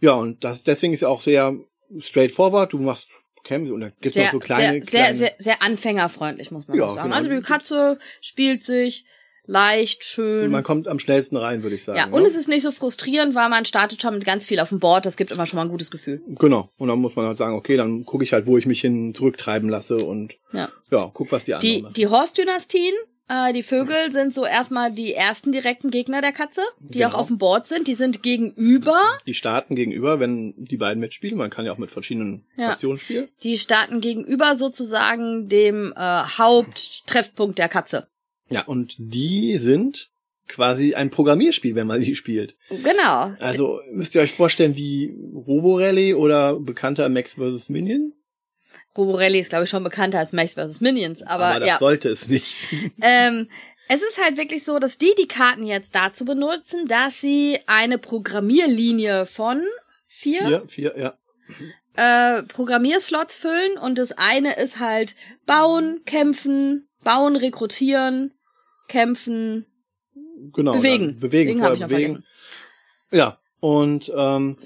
Ja, 0.00 0.14
und 0.14 0.44
das 0.44 0.64
deswegen 0.64 0.92
ist 0.92 1.00
ja 1.00 1.08
auch 1.08 1.22
sehr 1.22 1.56
straightforward. 1.98 2.72
Du 2.72 2.78
machst 2.78 3.08
Camps 3.44 3.70
und 3.70 3.80
da 3.80 3.88
gibt's 4.00 4.16
Sehr, 4.16 4.24
noch 4.26 4.32
so 4.32 4.38
kleine, 4.40 4.82
sehr, 4.82 4.84
sehr, 4.84 5.00
kleine 5.02 5.14
sehr, 5.16 5.32
sehr 5.38 5.62
anfängerfreundlich, 5.62 6.50
muss 6.50 6.66
man 6.66 6.76
Ja, 6.78 6.84
auch 6.84 6.94
sagen. 6.94 7.08
genau. 7.10 7.16
Also 7.16 7.30
die 7.30 7.42
Katze 7.42 7.98
spielt 8.20 8.62
sich 8.62 9.04
leicht, 9.46 10.04
schön. 10.04 10.50
man 10.50 10.62
kommt 10.64 10.88
am 10.88 10.98
schnellsten 10.98 11.36
rein, 11.36 11.62
würde 11.62 11.76
ich 11.76 11.84
sagen. 11.84 11.98
ja, 11.98 12.06
und 12.06 12.22
ne? 12.22 12.26
es 12.28 12.34
ist 12.34 12.48
nicht 12.48 12.62
so 12.62 12.72
frustrierend, 12.72 13.34
weil 13.34 13.50
man 13.50 13.66
startet 13.66 14.00
schon 14.00 14.14
mit 14.14 14.24
ganz 14.24 14.46
viel 14.46 14.58
auf 14.58 14.70
dem 14.70 14.78
Board. 14.78 15.04
Das 15.04 15.18
gibt 15.18 15.30
immer 15.32 15.44
schon 15.46 15.58
mal 15.58 15.64
ein 15.64 15.68
gutes 15.68 15.90
Gefühl. 15.90 16.22
Genau. 16.26 16.70
Und 16.78 16.88
dann 16.88 16.98
muss 16.98 17.14
man 17.14 17.26
halt 17.26 17.36
sagen, 17.36 17.54
okay, 17.54 17.76
dann 17.76 18.04
gucke 18.06 18.24
ich 18.24 18.32
halt, 18.32 18.46
wo 18.46 18.56
ich 18.56 18.64
mich 18.64 18.80
hin 18.80 19.14
zurücktreiben 19.14 19.68
lasse 19.68 19.96
und 19.98 20.32
Ja. 20.52 20.70
ja, 20.90 21.10
guck, 21.12 21.30
was 21.30 21.44
die 21.44 21.52
anderen 21.54 21.76
Die, 21.76 21.82
machen. 21.82 21.94
die 21.94 22.06
Horst-Dynastien, 22.06 22.94
äh, 23.28 23.52
die 23.52 23.62
Vögel 23.62 24.10
sind 24.12 24.32
so 24.34 24.44
erstmal 24.44 24.92
die 24.92 25.14
ersten 25.14 25.52
direkten 25.52 25.90
Gegner 25.90 26.20
der 26.20 26.32
Katze, 26.32 26.62
die 26.80 26.98
Genau. 26.98 27.08
auch 27.10 27.14
auf 27.14 27.28
dem 27.28 27.38
Board 27.38 27.66
sind. 27.66 27.88
Die 27.88 27.94
sind 27.94 28.22
gegenüber. 28.22 29.00
Die 29.26 29.34
starten 29.34 29.74
gegenüber, 29.76 30.20
wenn 30.20 30.54
die 30.56 30.76
beiden 30.76 31.00
mitspielen. 31.00 31.38
Man 31.38 31.50
kann 31.50 31.64
ja 31.66 31.72
auch 31.72 31.78
mit 31.78 31.90
verschiedenen 31.90 32.44
Ja. 32.56 32.68
Fraktionen 32.68 32.98
spielen. 32.98 33.28
Die 33.42 33.58
starten 33.58 34.00
gegenüber 34.00 34.56
sozusagen 34.56 35.48
dem 35.48 35.92
äh, 35.96 35.98
Haupttreffpunkt 36.68 37.58
der 37.58 37.68
Katze. 37.68 38.08
Ja, 38.50 38.64
und 38.64 38.94
die 38.98 39.56
sind 39.58 40.10
quasi 40.46 40.94
ein 40.94 41.08
Programmierspiel, 41.10 41.74
wenn 41.74 41.86
man 41.86 42.02
die 42.02 42.14
spielt. 42.14 42.56
Genau. 42.68 43.32
Also 43.40 43.80
müsst 43.92 44.14
ihr 44.14 44.20
euch 44.20 44.32
vorstellen 44.32 44.76
wie 44.76 45.16
Roborally 45.34 46.12
oder 46.14 46.60
bekannter 46.60 47.08
Max 47.08 47.34
vs. 47.34 47.70
Minion. 47.70 48.12
Roborelli 48.96 49.38
ist, 49.40 49.50
glaube 49.50 49.64
ich, 49.64 49.70
schon 49.70 49.84
bekannter 49.84 50.18
als 50.18 50.32
Max 50.32 50.54
vs. 50.54 50.80
Minions, 50.80 51.22
aber, 51.22 51.46
Aber 51.46 51.60
das 51.60 51.68
ja. 51.68 51.78
sollte 51.78 52.08
es 52.08 52.28
nicht. 52.28 52.56
Ähm, 53.00 53.48
es 53.88 54.02
ist 54.02 54.22
halt 54.22 54.36
wirklich 54.36 54.64
so, 54.64 54.78
dass 54.78 54.96
die 54.98 55.14
die 55.18 55.28
Karten 55.28 55.66
jetzt 55.66 55.94
dazu 55.94 56.24
benutzen, 56.24 56.86
dass 56.86 57.20
sie 57.20 57.58
eine 57.66 57.98
Programmierlinie 57.98 59.26
von 59.26 59.62
vier, 60.06 60.46
Vier, 60.46 60.66
vier, 60.66 60.94
ja. 61.96 62.38
äh, 62.38 62.42
Programmierslots 62.44 63.36
füllen 63.36 63.76
und 63.78 63.98
das 63.98 64.12
eine 64.12 64.56
ist 64.56 64.80
halt 64.80 65.14
bauen, 65.44 66.00
kämpfen, 66.06 66.88
bauen, 67.02 67.36
rekrutieren, 67.36 68.32
kämpfen, 68.88 69.66
Genau. 70.52 70.74
bewegen. 70.74 71.18
Bewegen, 71.20 71.62
hab 71.62 71.70
vorher 71.70 71.88
bewegen. 71.88 72.24
Ja, 73.10 73.38
und 73.60 74.12
ähm, 74.16 74.56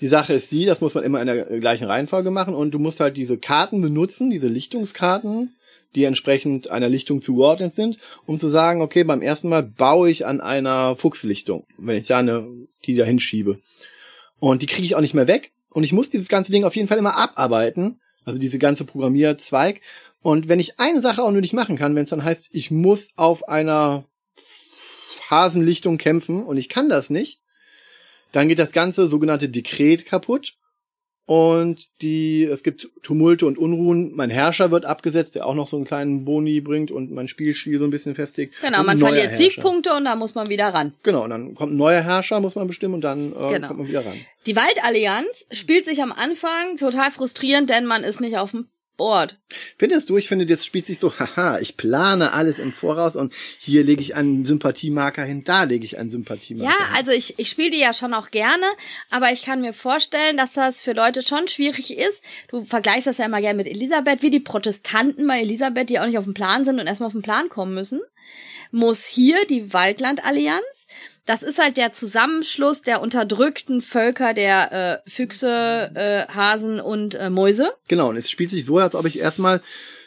die 0.00 0.08
Sache 0.08 0.32
ist 0.32 0.52
die, 0.52 0.64
das 0.66 0.80
muss 0.80 0.94
man 0.94 1.04
immer 1.04 1.20
in 1.20 1.26
der 1.26 1.44
gleichen 1.60 1.86
Reihenfolge 1.86 2.30
machen 2.30 2.54
und 2.54 2.72
du 2.72 2.78
musst 2.78 3.00
halt 3.00 3.16
diese 3.16 3.38
Karten 3.38 3.80
benutzen, 3.80 4.30
diese 4.30 4.48
Lichtungskarten, 4.48 5.54
die 5.94 6.04
entsprechend 6.04 6.70
einer 6.70 6.88
Lichtung 6.88 7.20
zugeordnet 7.20 7.72
sind, 7.72 7.98
um 8.26 8.38
zu 8.38 8.48
sagen, 8.48 8.82
okay, 8.82 9.04
beim 9.04 9.22
ersten 9.22 9.48
Mal 9.48 9.62
baue 9.62 10.10
ich 10.10 10.26
an 10.26 10.40
einer 10.40 10.96
Fuchslichtung, 10.96 11.66
wenn 11.78 11.96
ich 11.96 12.08
da 12.08 12.18
eine, 12.18 12.46
die 12.84 12.94
da 12.94 13.04
hinschiebe. 13.04 13.58
Und 14.40 14.62
die 14.62 14.66
kriege 14.66 14.84
ich 14.84 14.96
auch 14.96 15.00
nicht 15.00 15.14
mehr 15.14 15.28
weg 15.28 15.52
und 15.70 15.84
ich 15.84 15.92
muss 15.92 16.10
dieses 16.10 16.28
ganze 16.28 16.52
Ding 16.52 16.64
auf 16.64 16.76
jeden 16.76 16.88
Fall 16.88 16.98
immer 16.98 17.16
abarbeiten, 17.16 18.00
also 18.24 18.40
diese 18.40 18.58
ganze 18.58 18.84
Programmierzweig. 18.84 19.80
Und 20.22 20.48
wenn 20.48 20.60
ich 20.60 20.80
eine 20.80 21.00
Sache 21.00 21.22
auch 21.22 21.30
nur 21.30 21.40
nicht 21.40 21.52
machen 21.52 21.76
kann, 21.76 21.94
wenn 21.94 22.04
es 22.04 22.10
dann 22.10 22.24
heißt, 22.24 22.48
ich 22.52 22.70
muss 22.70 23.08
auf 23.16 23.48
einer 23.48 24.04
Hasenlichtung 25.30 25.98
kämpfen 25.98 26.42
und 26.42 26.56
ich 26.56 26.68
kann 26.68 26.88
das 26.88 27.10
nicht, 27.10 27.40
dann 28.34 28.48
geht 28.48 28.58
das 28.58 28.72
ganze 28.72 29.08
sogenannte 29.08 29.48
Dekret 29.48 30.06
kaputt 30.06 30.54
und 31.26 31.88
die 32.02 32.44
es 32.44 32.62
gibt 32.62 32.88
Tumulte 33.02 33.46
und 33.46 33.56
Unruhen. 33.56 34.12
Mein 34.14 34.28
Herrscher 34.28 34.70
wird 34.70 34.84
abgesetzt, 34.84 35.34
der 35.34 35.46
auch 35.46 35.54
noch 35.54 35.68
so 35.68 35.76
einen 35.76 35.86
kleinen 35.86 36.24
Boni 36.26 36.60
bringt 36.60 36.90
und 36.90 37.10
mein 37.12 37.28
Spielspiel 37.28 37.78
so 37.78 37.84
ein 37.84 37.90
bisschen 37.90 38.14
festlegt. 38.14 38.56
Genau, 38.60 38.80
Und 38.80 38.86
man 38.86 38.98
verliert 38.98 39.28
Herrscher. 39.30 39.38
Siegpunkte 39.38 39.94
und 39.94 40.04
da 40.04 40.16
muss 40.16 40.34
man 40.34 40.50
wieder 40.50 40.66
ran. 40.68 40.92
Genau, 41.02 41.24
und 41.24 41.30
dann 41.30 41.54
kommt 41.54 41.72
ein 41.72 41.76
neuer 41.78 42.02
Herrscher, 42.02 42.40
muss 42.40 42.56
man 42.56 42.66
bestimmen 42.66 42.94
und 42.94 43.00
dann 43.00 43.32
äh, 43.32 43.52
Genau. 43.54 43.68
kommt 43.68 43.78
man 43.80 43.88
wieder 43.88 44.04
ran. 44.04 44.12
Die 44.46 44.54
Waldallianz 44.56 45.46
spielt 45.50 45.86
sich 45.86 46.02
am 46.02 46.12
Anfang 46.12 46.76
total 46.76 47.10
frustrierend, 47.10 47.70
denn 47.70 47.86
man 47.86 48.04
ist 48.04 48.20
nicht 48.20 48.36
auf 48.36 48.50
dem 48.50 48.66
Board. 48.96 49.38
Findest 49.78 50.08
du, 50.10 50.16
ich 50.16 50.28
finde, 50.28 50.46
das 50.46 50.64
spielt 50.64 50.86
sich 50.86 50.98
so, 50.98 51.12
haha, 51.18 51.58
ich 51.58 51.76
plane 51.76 52.32
alles 52.32 52.58
im 52.58 52.72
Voraus 52.72 53.16
und 53.16 53.32
hier 53.58 53.84
lege 53.84 54.00
ich 54.00 54.14
einen 54.14 54.44
Sympathiemarker 54.46 55.24
hin, 55.24 55.44
da 55.44 55.64
lege 55.64 55.84
ich 55.84 55.98
einen 55.98 56.10
Sympathiemarker 56.10 56.70
Ja, 56.70 56.86
hin. 56.88 56.96
also 56.96 57.12
ich, 57.12 57.38
ich 57.38 57.48
spiele 57.48 57.70
die 57.70 57.80
ja 57.80 57.92
schon 57.92 58.14
auch 58.14 58.30
gerne, 58.30 58.66
aber 59.10 59.32
ich 59.32 59.42
kann 59.42 59.60
mir 59.60 59.72
vorstellen, 59.72 60.36
dass 60.36 60.52
das 60.52 60.80
für 60.80 60.92
Leute 60.92 61.22
schon 61.22 61.48
schwierig 61.48 61.96
ist. 61.96 62.22
Du 62.48 62.64
vergleichst 62.64 63.06
das 63.06 63.18
ja 63.18 63.26
immer 63.26 63.40
gerne 63.40 63.56
mit 63.56 63.66
Elisabeth, 63.66 64.22
wie 64.22 64.30
die 64.30 64.40
Protestanten 64.40 65.26
bei 65.26 65.40
Elisabeth, 65.40 65.90
die 65.90 65.98
auch 65.98 66.06
nicht 66.06 66.18
auf 66.18 66.24
dem 66.24 66.34
Plan 66.34 66.64
sind 66.64 66.78
und 66.80 66.86
erstmal 66.86 67.08
auf 67.08 67.12
den 67.14 67.22
Plan 67.22 67.48
kommen 67.48 67.74
müssen, 67.74 68.00
muss 68.70 69.04
hier 69.04 69.44
die 69.46 69.72
Waldlandallianz. 69.72 70.83
Das 71.26 71.42
ist 71.42 71.58
halt 71.58 71.76
der 71.76 71.92
Zusammenschluss 71.92 72.82
der 72.82 73.00
unterdrückten 73.00 73.80
Völker 73.80 74.34
der 74.34 75.02
äh, 75.06 75.10
Füchse, 75.10 75.90
äh, 75.94 76.32
Hasen 76.32 76.80
und 76.80 77.14
äh, 77.14 77.30
Mäuse. 77.30 77.72
Genau, 77.88 78.10
und 78.10 78.16
es 78.16 78.30
spielt 78.30 78.50
sich 78.50 78.66
so, 78.66 78.78
als 78.78 78.94
ob 78.94 79.06
ich 79.06 79.18
erstmal 79.18 79.60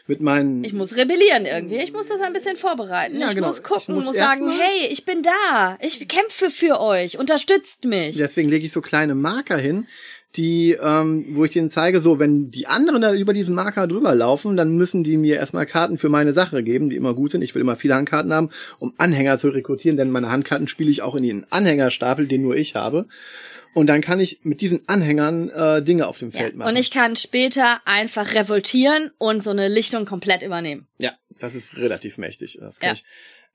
mit 0.07 0.21
meinen 0.21 0.63
Ich 0.63 0.73
muss 0.73 0.95
rebellieren 0.95 1.45
irgendwie. 1.45 1.77
Ich 1.77 1.91
muss 1.91 2.07
das 2.07 2.21
ein 2.21 2.33
bisschen 2.33 2.55
vorbereiten. 2.55 3.19
Ja, 3.19 3.29
ich 3.29 3.35
genau. 3.35 3.47
muss 3.47 3.63
gucken, 3.63 3.81
Ich 3.87 3.89
muss 3.89 4.05
muss, 4.05 4.17
sagen, 4.17 4.49
hey, 4.49 4.87
ich 4.89 5.05
bin 5.05 5.21
da. 5.21 5.77
Ich 5.81 6.07
kämpfe 6.07 6.49
für 6.49 6.79
euch. 6.79 7.19
Unterstützt 7.19 7.83
mich. 7.83 8.15
Deswegen 8.15 8.49
lege 8.49 8.65
ich 8.65 8.71
so 8.71 8.81
kleine 8.81 9.15
Marker 9.15 9.57
hin, 9.57 9.87
die, 10.35 10.77
ähm, 10.79 11.25
wo 11.31 11.45
ich 11.45 11.51
denen 11.53 11.69
zeige, 11.69 12.01
so, 12.01 12.19
wenn 12.19 12.51
die 12.51 12.67
anderen 12.67 13.01
da 13.01 13.13
über 13.13 13.33
diesen 13.33 13.55
Marker 13.55 13.87
drüber 13.87 14.13
laufen, 14.13 14.55
dann 14.57 14.75
müssen 14.75 15.03
die 15.03 15.17
mir 15.17 15.37
erstmal 15.37 15.65
Karten 15.65 15.97
für 15.97 16.09
meine 16.09 16.33
Sache 16.33 16.61
geben, 16.63 16.89
die 16.89 16.95
immer 16.95 17.13
gut 17.13 17.31
sind. 17.31 17.41
Ich 17.41 17.55
will 17.55 17.61
immer 17.61 17.75
viele 17.75 17.95
Handkarten 17.95 18.33
haben, 18.33 18.49
um 18.77 18.93
Anhänger 18.97 19.37
zu 19.37 19.47
rekrutieren, 19.49 19.97
denn 19.97 20.11
meine 20.11 20.29
Handkarten 20.29 20.67
spiele 20.67 20.91
ich 20.91 21.01
auch 21.01 21.15
in 21.15 21.23
den 21.23 21.45
Anhängerstapel, 21.51 22.27
den 22.27 22.41
nur 22.41 22.55
ich 22.55 22.75
habe. 22.75 23.07
Und 23.73 23.87
dann 23.87 24.01
kann 24.01 24.19
ich 24.19 24.39
mit 24.43 24.61
diesen 24.61 24.81
Anhängern 24.87 25.49
äh, 25.49 25.81
Dinge 25.83 26.07
auf 26.07 26.17
dem 26.17 26.31
Ja. 26.31 26.39
Feld 26.41 26.55
machen. 26.55 26.69
Und 26.69 26.77
ich 26.77 26.91
kann 26.91 27.15
später 27.15 27.79
einfach 27.85 28.33
revoltieren 28.35 29.11
und 29.17 29.43
so 29.43 29.51
eine 29.51 29.67
Lichtung 29.69 30.05
komplett 30.05 30.41
übernehmen. 30.43 30.87
ja, 30.99 31.11
das 31.39 31.53
ist 31.55 31.77
relativ 31.77 32.17
mächtig. 32.17 32.57
Das 32.59 32.79
kann 32.79 32.89
Ja. 32.89 32.93
ich 32.95 33.03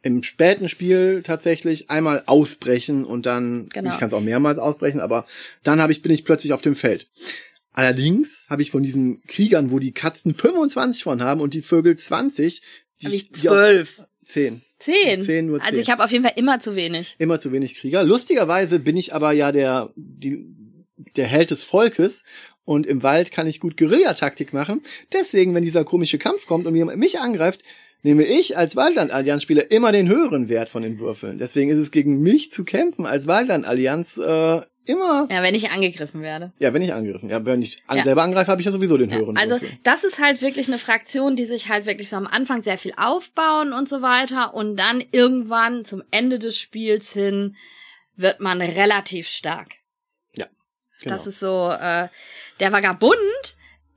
im 0.03 0.23
späten 0.23 0.69
Spiel 0.69 1.23
tatsächlich 1.25 1.91
einmal 1.91 2.25
ausbrechen 2.27 3.05
und 3.05 3.25
dann, 3.27 3.69
Genau. 3.73 3.91
ich 3.91 3.99
kann 3.99 4.09
es 4.09 4.15
auch 4.15 4.21
mehrmals 4.21 4.59
ausbrechen, 4.59 5.01
aber 5.01 5.27
dann 5.63 5.81
habe 5.81 5.93
ich, 5.93 6.03
bin 6.03 6.11
ich 6.13 6.25
plötzlich 6.25 6.53
auf 6.53 6.63
dem 6.63 6.75
Feld. 6.77 7.07
Allerdings 7.73 8.45
habe 8.51 8.63
ich 8.63 8.71
von 8.71 8.83
diesen 8.83 9.23
Kriegern, 9.27 9.71
wo 9.71 9.79
die 9.79 9.93
Katzen 9.93 10.35
25 10.35 11.03
von 11.05 11.23
haben 11.23 11.41
und 11.41 11.55
die 11.55 11.63
Vögel 11.63 11.97
20, 11.97 12.63
die, 13.01 13.07
Habe 13.07 13.15
ich 13.17 13.31
die 13.31 13.49
auch- 13.49 13.53
zwölf. 13.53 14.03
10. 14.27 14.63
Zehn. 14.79 15.23
Zehn, 15.23 15.47
nur 15.47 15.61
Also 15.61 15.75
zehn. 15.75 15.81
ich 15.83 15.91
habe 15.91 16.03
auf 16.05 16.11
jeden 16.11 16.25
Fall 16.25 16.35
immer 16.37 16.59
zu 16.59 16.75
wenig. 16.75 17.15
Immer 17.19 17.39
zu 17.39 17.53
wenig 17.53 17.77
Krieger. 17.77 18.03
Lustigerweise 18.03 18.79
bin 18.81 18.97
ich 18.97 19.15
aber 19.15 19.33
ja 19.33 19.53
der, 19.53 19.91
die, 19.95 20.45
der 21.17 21.27
Held 21.27 21.51
des 21.51 21.65
Volkes 21.65 22.25
und 22.65 22.87
im 22.87 23.03
Wald 23.03 23.31
kann 23.31 23.47
ich 23.47 23.61
gut 23.61 23.77
Guerillataktik 23.77 24.53
machen. 24.53 24.81
Deswegen, 25.13 25.55
wenn 25.55 25.65
dieser 25.65 25.85
komische 25.85 26.19
Kampf 26.19 26.47
kommt 26.47 26.67
und 26.67 26.73
mich 26.75 27.19
angreift, 27.21 27.63
nehme 28.03 28.25
ich 28.25 28.57
als 28.57 28.77
Waldland-Allianz-Spieler 28.77 29.71
immer 29.71 29.93
den 29.93 30.09
höheren 30.09 30.49
Wert 30.49 30.69
von 30.69 30.83
den 30.83 30.99
Würfeln. 30.99 31.39
Deswegen 31.39 31.71
ist 31.71 31.79
es 31.79 31.91
gegen 31.91 32.21
mich 32.21 32.51
zu 32.51 32.65
kämpfen 32.65 33.07
als 33.07 33.27
Waldland-Allianz 33.27 34.19
äh, 34.19 34.61
immer, 34.85 35.29
Ja, 35.31 35.43
wenn 35.43 35.55
ich 35.55 35.71
angegriffen 35.71 36.23
werde. 36.23 36.53
ja, 36.59 36.75
wenn 36.75 36.83
ich 36.83 36.93
angegriffen. 36.93 37.31
Ja, 37.31 37.45
wenn 37.45 37.63
ich 37.63 37.83
an 37.87 37.99
Ja. 37.99 38.03
selber 38.05 38.23
angreife, 38.23 38.51
habe 38.51 38.61
ich 38.61 38.67
ja 38.67 38.73
sowieso 38.73 38.97
den 38.99 39.11
Ja, 39.11 39.17
höheren 39.19 39.37
also 39.37 39.55
Würfel. 39.61 39.71
das 39.85 40.03
ist 40.03 40.19
halt 40.19 40.43
wirklich 40.43 40.67
eine 40.67 40.79
Fraktion, 40.79 41.37
die 41.37 41.45
sich 41.45 41.69
halt 41.69 41.87
wirklich 41.87 42.11
so 42.11 42.17
am 42.17 42.27
Anfang 42.27 42.63
sehr 42.65 42.77
viel 42.79 42.93
aufbauen 42.97 43.73
und 43.73 43.89
so 43.89 44.03
weiter 44.03 44.55
und 44.55 44.77
dann 44.77 45.03
irgendwann 45.13 45.85
zum 45.85 46.03
Ende 46.11 46.39
des 46.41 46.59
Spiels 46.59 47.13
hin 47.13 47.57
wird 48.17 48.41
man 48.41 48.61
relativ 48.61 49.29
stark. 49.29 49.69
Genau. 51.05 51.17
Das 51.17 51.27
ist 51.27 51.41
so, 51.41 51.69
äh, 51.71 52.07
der 52.61 52.71
Vagabund 52.71 53.17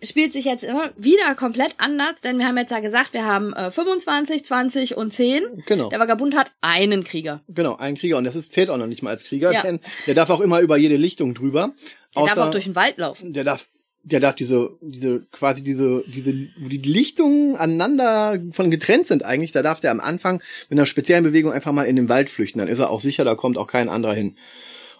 spielt 0.05 0.33
sich 0.33 0.45
jetzt 0.45 0.63
immer 0.63 0.91
wieder 0.97 1.35
komplett 1.35 1.75
anders, 1.77 2.21
denn 2.23 2.37
wir 2.37 2.45
haben 2.47 2.57
jetzt 2.57 2.71
ja 2.71 2.79
gesagt, 2.79 3.13
wir 3.13 3.25
haben 3.25 3.53
äh, 3.53 3.71
25, 3.71 4.45
20 4.45 4.97
und 4.97 5.11
10. 5.11 5.43
Genau. 5.65 5.89
Der 5.89 5.99
Vagabund 5.99 6.35
hat 6.35 6.51
einen 6.61 7.03
Krieger. 7.03 7.41
Genau, 7.47 7.75
ein 7.77 7.97
Krieger. 7.97 8.17
Und 8.17 8.23
das 8.23 8.35
ist, 8.35 8.53
zählt 8.53 8.69
auch 8.69 8.77
noch 8.77 8.87
nicht 8.87 9.03
mal 9.03 9.11
als 9.11 9.23
Krieger, 9.23 9.51
Ja. 9.51 9.61
denn 9.61 9.79
der 10.07 10.13
darf 10.15 10.29
auch 10.29 10.41
immer 10.41 10.59
über 10.61 10.77
jede 10.77 10.95
Lichtung 10.97 11.33
drüber. 11.33 11.73
Der 12.15 12.23
darf 12.25 12.37
Außer- 12.37 12.47
auch 12.47 12.51
durch 12.51 12.65
den 12.65 12.75
Wald 12.75 12.97
laufen. 12.97 13.33
der 13.33 13.43
darf 13.43 13.65
der 14.07 14.19
darf 14.19 14.35
diese 14.35 14.69
diese 14.81 15.21
quasi 15.31 15.63
diese 15.63 16.03
diese 16.05 16.31
wo 16.59 16.67
die 16.67 16.77
Lichtungen 16.77 17.55
aneinander 17.55 18.37
von 18.51 18.69
getrennt 18.69 19.07
sind 19.07 19.25
eigentlich 19.25 19.51
da 19.51 19.63
darf 19.63 19.79
der 19.79 19.89
am 19.89 19.99
Anfang 19.99 20.43
mit 20.69 20.77
einer 20.77 20.85
speziellen 20.85 21.23
Bewegung 21.23 21.51
einfach 21.51 21.71
mal 21.71 21.85
in 21.87 21.95
den 21.95 22.07
Wald 22.07 22.29
flüchten 22.29 22.59
dann 22.59 22.67
ist 22.67 22.77
er 22.77 22.91
auch 22.91 23.01
sicher 23.01 23.25
da 23.25 23.33
kommt 23.33 23.57
auch 23.57 23.65
kein 23.65 23.89
anderer 23.89 24.13
hin 24.13 24.35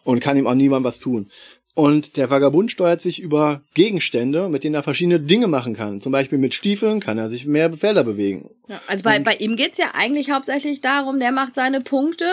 und 0.04 0.22
kann 0.22 0.38
ihm 0.38 0.48
auch 0.48 0.56
niemand 0.56 0.84
was 0.86 0.98
tun 0.98 1.30
und 1.76 2.16
der 2.16 2.30
Vagabund 2.30 2.72
steuert 2.72 3.02
sich 3.02 3.22
über 3.22 3.62
Gegenstände, 3.74 4.48
mit 4.48 4.64
denen 4.64 4.76
er 4.76 4.84
verschiedene 4.84 5.20
Dinge 5.20 5.48
machen 5.48 5.76
kann. 5.76 6.00
Zum 6.00 6.14
Beispiel 6.14 6.38
mit 6.38 6.54
Stiefeln 6.54 7.02
kann 7.02 7.18
er 7.18 7.30
sich 7.30 7.46
mehr 7.46 7.72
Felder 7.74 8.06
bewegen. 8.06 8.50
Ja, 8.70 8.82
also 8.88 9.04
bei, 9.04 9.20
bei 9.20 9.36
ihm 9.36 9.58
geht's 9.58 9.78
ja 9.78 9.92
eigentlich 9.94 10.32
hauptsächlich 10.32 10.80
darum, 10.80 11.20
der 11.20 11.34
macht 11.34 11.54
seine 11.54 11.82
Punkte, 11.82 12.26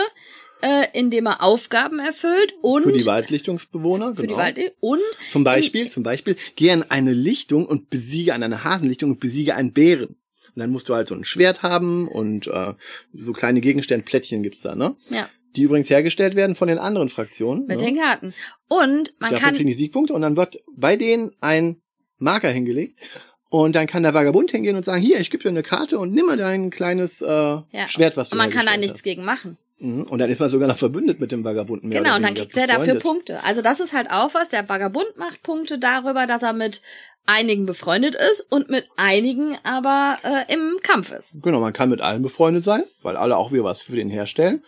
äh, 0.63 0.87
indem 0.93 1.27
er 1.27 1.43
Aufgaben 1.43 1.99
erfüllt 1.99 2.55
und 2.63 2.85
Für 2.85 2.93
die 2.93 3.05
Waldlichtungsbewohner, 3.05 4.15
für 4.15 4.23
die 4.23 4.29
genau. 4.29 4.39
Wald 4.39 4.59
und 4.79 5.01
Zum 5.29 5.43
Beispiel, 5.43 5.91
zum 5.91 6.05
Beispiel, 6.05 6.37
geh 6.55 6.71
an 6.71 6.85
eine 6.89 7.13
Lichtung 7.13 7.67
und 7.67 7.91
besiege 7.91 8.35
an 8.35 8.45
eine 8.45 8.63
Hasenlichtung 8.63 9.11
und 9.11 9.21
besiege 9.21 9.57
einen 9.57 9.73
Bären. 9.73 10.17
Und 10.55 10.61
dann 10.61 10.71
musst 10.71 10.89
du 10.89 10.95
halt 10.95 11.09
so 11.09 11.17
ein 11.17 11.25
Schwert 11.25 11.65
haben 11.65 12.07
und 12.07 12.47
äh, 12.47 12.75
so 13.13 13.33
kleine 13.33 13.61
Gegenstände, 13.61 14.05
Plättchen 14.05 14.45
gibt's 14.45 14.61
da, 14.63 14.77
ne? 14.77 14.95
ja, 15.11 15.29
Die 15.57 15.63
übrigens 15.63 15.91
hergestellt 15.91 16.35
werden 16.35 16.55
von 16.55 16.69
den 16.69 16.79
anderen 16.79 17.09
Fraktionen. 17.09 17.67
mit 17.67 17.81
ne? 17.81 17.87
den 17.87 17.97
Karten. 17.99 18.35
Und 18.69 19.15
man 19.19 19.31
Dafür 19.31 19.47
kann 19.47 19.55
kriegen 19.55 19.69
die 19.69 19.75
Siegpunkte 19.75 20.15
und 20.15 20.23
dann 20.23 20.37
wird 20.37 20.59
bei 20.75 20.97
denen 20.97 21.33
ein 21.41 21.83
Marker 22.19 22.51
hingelegt. 22.51 23.01
Und 23.49 23.77
dann 23.77 23.87
kann 23.87 24.03
der 24.03 24.15
Vagabund 24.15 24.51
hingehen 24.51 24.77
und 24.77 24.85
sagen, 24.85 25.03
hier, 25.03 25.21
ich 25.21 25.31
gebe 25.31 25.43
dir 25.43 25.51
eine 25.51 25.63
Karte 25.63 25.99
und 25.99 26.15
nimm 26.15 26.25
mal 26.25 26.39
dein 26.39 26.71
kleines 26.71 27.21
äh, 27.21 27.27
ja, 27.27 27.65
Schwert, 27.87 28.17
was 28.17 28.31
du 28.31 28.35
und 28.35 28.39
man 28.39 28.49
kann 28.49 28.65
da 28.65 28.79
nichts 28.79 28.95
hast. 28.95 29.03
gegen 29.03 29.27
machen. 29.27 29.59
Mhm. 29.83 30.05
Und 30.05 30.21
dann 30.21 30.31
ist 30.31 30.41
man 30.41 30.49
sogar 30.49 30.69
noch 30.69 30.77
verbündet 30.77 31.21
mit 31.21 31.33
dem 31.33 31.45
Vagabunden. 31.45 31.91
mehr 31.91 32.03
Genau, 32.03 32.17
und 32.17 32.23
dann 32.23 32.35
kriegt 32.35 32.57
er 32.57 32.67
dafür. 32.67 32.95
Punkte. 32.95 33.45
Also 33.45 33.61
das 33.61 33.81
ist 33.81 33.93
halt 33.93 34.11
auch 34.11 34.33
was. 34.33 34.49
Der 34.49 34.67
Vagabund 34.69 35.19
macht 35.19 35.43
Punkte 35.43 35.79
darüber, 35.79 36.27
dass 36.27 36.43
er 36.43 36.55
mit 36.55 36.81
einigen 37.27 37.67
befreundet 37.67 38.15
ist 38.15 38.41
und 38.49 38.71
mit 38.71 38.89
einigen 38.97 39.57
aber 39.65 40.19
äh, 40.23 40.53
im 40.53 40.79
Kampf 40.83 41.13
ist. 41.13 41.43
Genau, 41.43 41.61
man 41.61 41.73
kann 41.73 41.91
mit 41.91 42.01
allen 42.01 42.23
befreundet 42.23 42.65
sein, 42.65 42.85
weil 43.03 43.17
alle 43.17 43.37
auch 43.37 43.53
wieder 43.53 43.65
was 43.65 43.83
für 43.83 43.97
den 43.97 44.09
herstellen. 44.09 44.65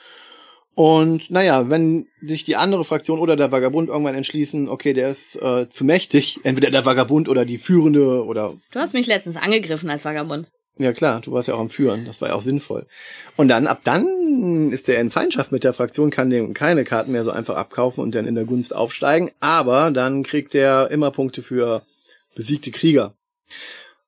Und 0.74 1.30
naja, 1.30 1.70
wenn 1.70 2.06
sich 2.20 2.44
die 2.44 2.56
andere 2.56 2.84
Fraktion 2.84 3.20
oder 3.20 3.36
der 3.36 3.52
Vagabund 3.52 3.88
irgendwann 3.88 4.16
entschließen, 4.16 4.68
okay, 4.68 4.92
der 4.92 5.10
ist 5.10 5.36
äh, 5.36 5.68
zu 5.68 5.84
mächtig, 5.84 6.40
entweder 6.42 6.70
der 6.70 6.84
Vagabund 6.84 7.28
oder 7.28 7.44
die 7.44 7.58
Führende 7.58 8.24
oder 8.24 8.54
Du 8.72 8.80
hast 8.80 8.92
mich 8.92 9.06
letztens 9.06 9.36
angegriffen 9.36 9.88
als 9.88 10.04
Vagabund. 10.04 10.50
ja 10.76 10.92
klar, 10.92 11.20
du 11.20 11.30
warst 11.30 11.46
ja 11.46 11.54
auch 11.54 11.60
am 11.60 11.70
Führen, 11.70 12.04
das 12.06 12.20
war 12.20 12.30
ja 12.30 12.34
auch 12.34 12.42
sinnvoll. 12.42 12.86
Und 13.36 13.48
dann, 13.48 13.68
ab 13.68 13.82
dann 13.84 14.72
ist 14.72 14.88
der 14.88 15.00
in 15.00 15.12
Feindschaft 15.12 15.52
mit 15.52 15.62
der 15.62 15.74
Fraktion, 15.74 16.10
kann 16.10 16.30
dem 16.30 16.54
keine 16.54 16.82
Karten 16.82 17.12
mehr 17.12 17.24
so 17.24 17.30
einfach 17.30 17.54
abkaufen 17.54 18.02
und 18.02 18.12
dann 18.14 18.26
in 18.26 18.34
der 18.34 18.44
Gunst 18.44 18.74
aufsteigen, 18.74 19.30
aber 19.38 19.92
dann 19.92 20.24
kriegt 20.24 20.56
er 20.56 20.90
immer 20.90 21.12
Punkte 21.12 21.42
für 21.42 21.82
besiegte 22.34 22.72
Krieger. 22.72 23.14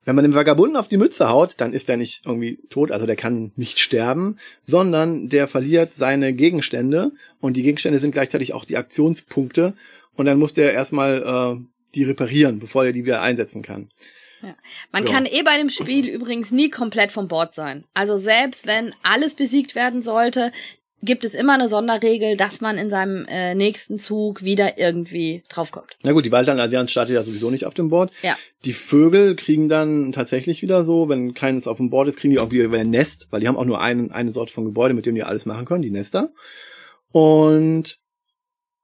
Wenn 0.06 0.14
man 0.14 0.22
dem 0.22 0.34
Vagabunden 0.34 0.76
auf 0.76 0.88
die 0.88 0.96
Mütze 0.96 1.28
haut, 1.28 1.54
dann 1.60 1.72
ist 1.72 1.90
er 1.90 1.96
nicht 1.96 2.22
irgendwie 2.24 2.58
tot, 2.70 2.92
also 2.92 3.04
der 3.06 3.16
kann 3.16 3.50
nicht 3.56 3.80
sterben, 3.80 4.38
sondern 4.64 5.28
der 5.28 5.48
verliert 5.48 5.92
seine 5.92 6.32
Gegenstände 6.32 7.10
und 7.40 7.56
die 7.56 7.62
Gegenstände 7.62 7.98
sind 7.98 8.12
gleichzeitig 8.12 8.54
auch 8.54 8.64
die 8.64 8.76
Aktionspunkte 8.76 9.74
und 10.14 10.26
dann 10.26 10.38
muss 10.38 10.52
der 10.52 10.72
erstmal 10.72 11.58
äh, 11.58 11.66
die 11.94 12.04
reparieren, 12.04 12.60
bevor 12.60 12.84
er 12.86 12.92
die 12.92 13.04
wieder 13.04 13.20
einsetzen 13.20 13.62
kann. 13.62 13.90
Man 14.92 15.06
Ja. 15.06 15.12
kann 15.12 15.26
eh 15.26 15.42
bei 15.42 15.58
dem 15.58 15.70
Spiel 15.70 16.06
übrigens 16.06 16.52
nie 16.52 16.70
komplett 16.70 17.10
vom 17.10 17.26
Bord 17.26 17.52
sein. 17.54 17.84
Also 17.94 18.16
selbst 18.16 18.66
wenn 18.66 18.94
alles 19.02 19.34
besiegt 19.34 19.74
werden 19.74 20.02
sollte, 20.02 20.52
gibt 21.06 21.24
es 21.24 21.34
immer 21.34 21.54
eine 21.54 21.68
Sonderregel, 21.68 22.36
dass 22.36 22.60
man 22.60 22.76
in 22.76 22.90
seinem 22.90 23.24
äh, 23.26 23.54
nächsten 23.54 23.98
Zug 23.98 24.42
wieder 24.42 24.78
irgendwie 24.78 25.42
draufkommt. 25.48 25.96
Na 26.02 26.12
gut, 26.12 26.26
die 26.26 26.32
Waldland-Allianz 26.32 26.90
startet 26.90 27.14
ja 27.14 27.22
sowieso 27.22 27.50
nicht 27.50 27.64
auf 27.64 27.72
dem 27.72 27.88
Board. 27.88 28.12
Ja. 28.22 28.36
Die 28.66 28.74
Vögel 28.74 29.36
kriegen 29.36 29.70
dann 29.70 30.12
tatsächlich 30.12 30.60
wieder 30.60 30.84
so, 30.84 31.08
wenn 31.08 31.32
keines 31.32 31.66
auf 31.66 31.78
dem 31.78 31.88
Board 31.88 32.08
ist, 32.08 32.18
kriegen 32.18 32.32
die 32.32 32.38
auch 32.38 32.50
wieder 32.50 32.70
ein 32.78 32.90
Nest, 32.90 33.28
weil 33.30 33.40
die 33.40 33.48
haben 33.48 33.56
auch 33.56 33.64
nur 33.64 33.80
einen, 33.80 34.10
eine 34.10 34.30
Sorte 34.30 34.52
von 34.52 34.66
Gebäude, 34.66 34.92
mit 34.92 35.06
dem 35.06 35.14
die 35.14 35.24
alles 35.24 35.46
machen 35.46 35.64
können, 35.64 35.82
die 35.82 35.90
Nester. 35.90 36.30
Und 37.12 37.98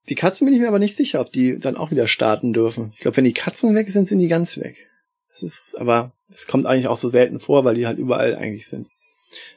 die 0.09 0.15
Katzen 0.15 0.47
bin 0.47 0.55
ich 0.55 0.61
mir 0.61 0.69
aber 0.69 0.79
nicht 0.79 0.97
sicher, 0.97 1.21
ob 1.21 1.31
die 1.31 1.59
dann 1.59 1.77
auch 1.77 1.91
wieder 1.91 2.09
starten 2.09 2.53
dürfen. 2.53 2.93
Ich 2.95 3.01
glaube, 3.01 3.19
wenn 3.19 3.25
die 3.25 3.35
Katzen 3.35 3.75
weg 3.75 3.91
sind, 3.91 4.09
sind 4.09 4.21
die 4.21 4.29
ganz 4.29 4.57
weg. 4.57 4.89
Das 5.31 5.43
ist, 5.43 5.77
aber 5.79 6.13
es 6.29 6.47
kommt 6.47 6.67
eigentlich 6.67 6.89
auch 6.89 6.99
so 6.99 7.09
selten 7.09 7.41
vor, 7.41 7.65
weil 7.65 7.75
die 7.75 7.87
halt 7.87 7.99
überall 7.99 8.37
eigentlich 8.37 8.67
sind. 8.67 8.89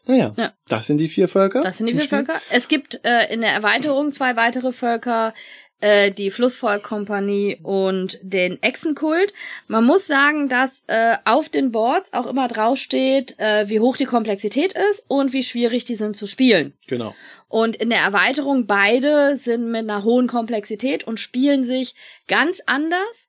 Naja, 0.05 0.33
Ja. 0.38 0.53
das 0.67 0.88
sind 0.88 0.97
die 0.99 1.07
vier 1.07 1.27
Völker. 1.27 1.61
Das 1.61 1.77
sind 1.77 1.88
die 1.88 1.93
vier 1.93 2.01
Spiel. 2.01 2.17
Völker. 2.19 2.41
Es 2.49 2.67
gibt 2.67 2.99
äh, 3.03 3.33
in 3.33 3.41
der 3.41 3.51
Erweiterung 3.51 4.11
zwei 4.11 4.35
weitere 4.35 4.71
Völker, 4.71 5.33
äh, 5.81 6.11
die 6.11 6.31
Flussvolkkompanie 6.31 7.59
und 7.63 8.17
den 8.21 8.61
Echsenkult. 8.63 9.33
Man 9.67 9.83
muss 9.83 10.07
sagen, 10.07 10.47
dass 10.49 10.83
äh, 10.88 11.17
auf 11.25 11.49
den 11.49 11.71
Boards 11.71 12.13
auch 12.13 12.27
immer 12.27 12.47
draufsteht, 12.47 13.35
äh, 13.39 13.67
wie 13.69 13.79
hoch 13.79 13.97
die 13.97 14.05
Komplexität 14.05 14.73
ist 14.91 15.03
und 15.07 15.33
wie 15.33 15.43
schwierig 15.43 15.85
die 15.85 15.95
sind 15.95 16.15
zu 16.15 16.27
spielen. 16.27 16.73
Genau. 16.88 17.13
Und 17.49 17.75
in 17.75 17.89
der 17.89 17.99
Erweiterung 17.99 18.67
beide 18.67 19.38
sind 19.38 19.69
mit 19.69 19.83
einer 19.83 20.03
hohen 20.03 20.27
Komplexität 20.27 21.03
und 21.05 21.19
spielen 21.19 21.65
sich 21.65 21.95
ganz 22.27 22.61
anders 22.65 23.27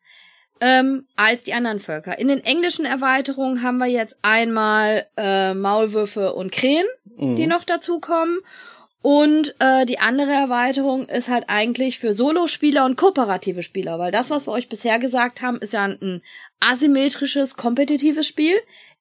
ähm, 0.60 1.06
als 1.16 1.44
die 1.44 1.52
anderen 1.54 1.80
Völker. 1.80 2.18
In 2.18 2.28
den 2.28 2.42
englischen 2.44 2.84
Erweiterungen 2.84 3.62
haben 3.62 3.78
wir 3.78 3.86
jetzt 3.86 4.16
einmal 4.22 5.06
äh, 5.16 5.54
Maulwürfe 5.54 6.34
und 6.34 6.52
Krähen, 6.52 6.86
Mhm. 7.18 7.36
die 7.36 7.46
noch 7.46 7.64
dazukommen. 7.64 8.40
Und 9.00 9.54
äh, 9.60 9.86
die 9.86 10.00
andere 10.00 10.32
Erweiterung 10.32 11.06
ist 11.08 11.28
halt 11.28 11.44
eigentlich 11.46 11.98
für 12.00 12.12
Solospieler 12.12 12.84
und 12.84 12.96
kooperative 12.96 13.62
Spieler, 13.62 13.98
weil 13.98 14.10
das, 14.10 14.30
was 14.30 14.46
wir 14.48 14.52
euch 14.52 14.68
bisher 14.68 14.98
gesagt 14.98 15.42
haben, 15.42 15.58
ist 15.58 15.72
ja 15.74 15.84
ein 15.84 16.22
asymmetrisches, 16.60 17.56
kompetitives 17.56 18.26
Spiel, 18.26 18.54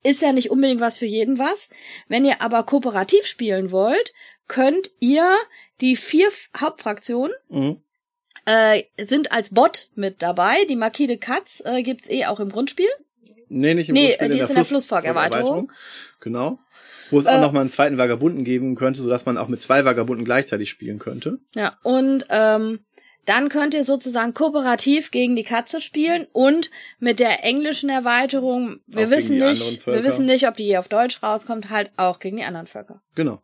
ist 0.04 0.22
ja 0.22 0.32
nicht 0.32 0.52
unbedingt 0.52 0.80
was 0.80 0.98
für 0.98 1.08
jeden 1.08 1.39
was. 1.39 1.70
Wenn 2.08 2.24
ihr 2.24 2.41
aber 2.41 2.63
kooperativ 2.63 3.26
spielen 3.26 3.72
wollt, 3.72 4.13
könnt 4.48 4.91
ihr 5.00 5.28
die 5.82 5.96
vier 5.96 6.28
Hauptfraktionen 6.58 7.34
Mhm. 7.50 7.82
Äh, 8.45 8.84
sind 9.05 9.31
als 9.31 9.49
Bot 9.51 9.89
mit 9.95 10.21
dabei. 10.21 10.65
Die 10.69 10.75
Marquis 10.75 11.10
Katz 11.19 11.62
äh, 11.65 11.84
gibt's 11.84 12.10
eh 12.10 12.25
auch 12.25 12.39
im 12.39 12.49
Grundspiel. 12.49 12.88
Nee, 13.49 13.73
nicht 13.73 13.89
im 13.89 13.93
Nee, 13.93 14.08
Grundspiel, 14.08 14.29
die 14.29 14.39
ist 14.39 14.49
in 14.49 14.55
der 14.55 14.65
Fluss- 14.65 14.69
Flussvolkerweiterung. 14.69 15.71
Genau. 16.19 16.60
Wo 17.12 17.19
es 17.19 17.27
auch 17.27 17.34
Äh, 17.38 17.41
noch 17.41 17.51
mal 17.51 17.62
einen 17.62 17.69
zweiten 17.69 17.97
Vagabunden 17.99 18.43
geben 18.43 18.75
könnte, 18.75 19.01
sodass 19.01 19.25
man 19.25 19.38
auch 19.38 19.47
mit 19.47 19.62
zwei 19.62 19.86
Vagabunden 19.86 20.25
gleichzeitig 20.25 20.69
spielen 20.69 20.97
könnte. 20.97 21.38
Ja, 21.53 21.77
und 21.84 22.25
ähm, 22.29 22.79
dann 23.25 23.49
könnt 23.49 23.73
ihr 23.75 23.84
sozusagen 23.84 24.34
kooperativ 24.34 25.12
gegen 25.12 25.36
die 25.36 25.43
Katze 25.43 25.81
spielen 25.81 26.27
und 26.31 26.71
mit 26.99 27.19
der 27.19 27.43
englischen 27.43 27.89
Erweiterung, 27.89 28.79
wir 28.88 29.08
Auch 29.08 29.12
wissen 29.12 29.38
nicht, 29.38 29.86
wir 29.86 30.03
wissen 30.03 30.25
nicht, 30.25 30.47
ob 30.47 30.58
die 30.58 30.65
hier 30.65 30.79
auf 30.79 30.88
Deutsch 30.88 31.21
rauskommt, 31.21 31.69
halt 31.69 31.91
auch 31.97 32.19
gegen 32.19 32.38
die 32.38 32.43
anderen 32.43 32.67
Völker. 32.67 33.01
Genau. 33.15 33.41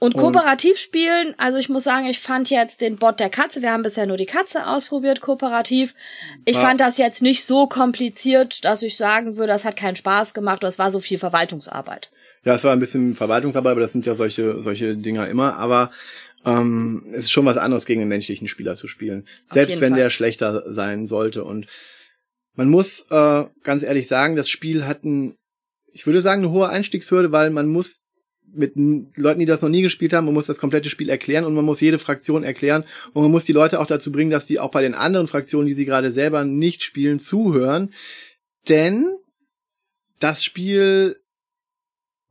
Und 0.00 0.16
kooperativ 0.16 0.78
spielen, 0.78 1.34
also 1.36 1.58
ich 1.58 1.68
muss 1.68 1.84
sagen, 1.84 2.06
ich 2.06 2.20
fand 2.20 2.48
jetzt 2.48 2.80
den 2.80 2.96
Bot 2.96 3.20
der 3.20 3.28
Katze, 3.28 3.60
wir 3.60 3.70
haben 3.70 3.82
bisher 3.82 4.06
nur 4.06 4.16
die 4.16 4.24
Katze 4.24 4.66
ausprobiert, 4.66 5.20
kooperativ. 5.20 5.94
Ich 6.46 6.56
Ja. 6.56 6.62
fand 6.62 6.80
das 6.80 6.96
jetzt 6.96 7.20
nicht 7.20 7.44
so 7.44 7.66
kompliziert, 7.66 8.64
dass 8.64 8.80
ich 8.82 8.96
sagen 8.96 9.36
würde, 9.36 9.52
das 9.52 9.66
hat 9.66 9.76
keinen 9.76 9.96
Spaß 9.96 10.32
gemacht, 10.32 10.62
das 10.62 10.78
war 10.78 10.90
so 10.90 11.00
viel 11.00 11.18
Verwaltungsarbeit. 11.18 12.10
Ja, 12.44 12.54
es 12.54 12.64
war 12.64 12.72
ein 12.72 12.80
bisschen 12.80 13.14
Verwaltungsarbeit, 13.14 13.72
aber 13.72 13.82
das 13.82 13.92
sind 13.92 14.06
ja 14.06 14.14
solche, 14.14 14.62
solche 14.62 14.96
Dinger 14.96 15.28
immer. 15.28 15.56
Aber 15.58 15.90
ähm, 16.46 17.04
es 17.12 17.24
ist 17.24 17.32
schon 17.32 17.44
was 17.44 17.58
anderes, 17.58 17.84
gegen 17.84 18.00
den 18.00 18.08
menschlichen 18.08 18.48
Spieler 18.48 18.76
zu 18.76 18.88
spielen. 18.88 19.26
Selbst 19.44 19.82
wenn 19.82 19.92
Fall. 19.92 20.02
der 20.02 20.08
schlechter 20.08 20.72
sein 20.72 21.08
sollte. 21.08 21.44
Und 21.44 21.66
man 22.54 22.70
muss 22.70 23.04
äh, 23.10 23.44
ganz 23.62 23.82
ehrlich 23.82 24.08
sagen, 24.08 24.34
das 24.36 24.48
Spiel 24.48 24.86
hat 24.86 25.04
ein, 25.04 25.36
ich 25.92 26.06
würde 26.06 26.22
sagen, 26.22 26.42
eine 26.42 26.52
hohe 26.52 26.70
Einstiegshürde, 26.70 27.32
weil 27.32 27.50
man 27.50 27.66
muss 27.66 28.00
mit 28.52 28.72
Leuten, 29.16 29.40
die 29.40 29.46
das 29.46 29.62
noch 29.62 29.68
nie 29.68 29.82
gespielt 29.82 30.12
haben, 30.12 30.24
man 30.24 30.34
muss 30.34 30.46
das 30.46 30.58
komplette 30.58 30.90
Spiel 30.90 31.08
erklären 31.08 31.44
und 31.44 31.54
man 31.54 31.64
muss 31.64 31.80
jede 31.80 31.98
Fraktion 31.98 32.44
erklären 32.44 32.84
und 33.12 33.22
man 33.22 33.30
muss 33.30 33.44
die 33.44 33.52
Leute 33.52 33.80
auch 33.80 33.86
dazu 33.86 34.10
bringen, 34.10 34.30
dass 34.30 34.46
die 34.46 34.58
auch 34.58 34.70
bei 34.70 34.82
den 34.82 34.94
anderen 34.94 35.28
Fraktionen, 35.28 35.66
die 35.66 35.74
sie 35.74 35.84
gerade 35.84 36.10
selber 36.10 36.44
nicht 36.44 36.82
spielen, 36.82 37.18
zuhören. 37.18 37.90
Denn 38.68 39.06
das 40.18 40.44
Spiel 40.44 41.19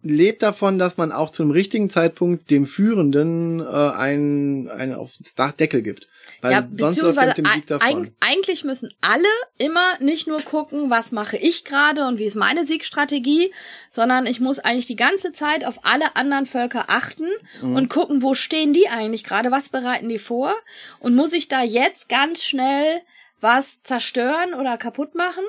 lebt 0.01 0.43
davon, 0.43 0.79
dass 0.79 0.95
man 0.97 1.11
auch 1.11 1.29
zu 1.31 1.43
einem 1.43 1.51
richtigen 1.51 1.89
Zeitpunkt 1.89 2.49
dem 2.51 2.65
Führenden 2.65 3.59
äh, 3.59 3.63
einen, 3.65 4.69
einen 4.69 4.93
auf 4.93 5.13
den 5.17 5.25
Dach- 5.35 5.51
Deckel 5.51 5.81
gibt. 5.81 6.07
Weil 6.41 6.51
ja, 6.53 6.67
sonst 6.71 7.01
läuft 7.01 7.17
er 7.17 7.27
mit 7.27 7.37
dem 7.37 7.45
Sieg 7.47 7.65
davon. 7.65 8.03
eig 8.05 8.11
eigentlich 8.21 8.63
müssen 8.63 8.93
alle 9.01 9.27
immer 9.57 9.97
nicht 9.99 10.27
nur 10.27 10.39
gucken, 10.41 10.89
was 10.89 11.11
mache 11.11 11.35
ich 11.37 11.65
gerade 11.65 12.07
und 12.07 12.17
wie 12.17 12.23
ist 12.25 12.35
meine 12.37 12.65
Siegstrategie, 12.65 13.53
sondern 13.89 14.25
ich 14.25 14.39
muss 14.39 14.59
eigentlich 14.59 14.85
die 14.85 14.95
ganze 14.95 15.33
Zeit 15.33 15.65
auf 15.65 15.83
alle 15.85 16.15
anderen 16.15 16.45
Völker 16.45 16.85
achten 16.89 17.27
Mhm. 17.61 17.75
und 17.75 17.89
gucken, 17.89 18.21
wo 18.21 18.35
stehen 18.35 18.71
die 18.73 18.87
eigentlich 18.87 19.23
gerade, 19.25 19.51
was 19.51 19.67
bereiten 19.69 20.07
die 20.07 20.19
vor 20.19 20.55
und 21.01 21.13
muss 21.15 21.33
ich 21.33 21.49
da 21.49 21.61
jetzt 21.61 22.07
ganz 22.07 22.43
schnell 22.45 23.01
was 23.41 23.81
zerstören 23.83 24.53
oder 24.53 24.77
kaputt 24.77 25.15
machen? 25.15 25.43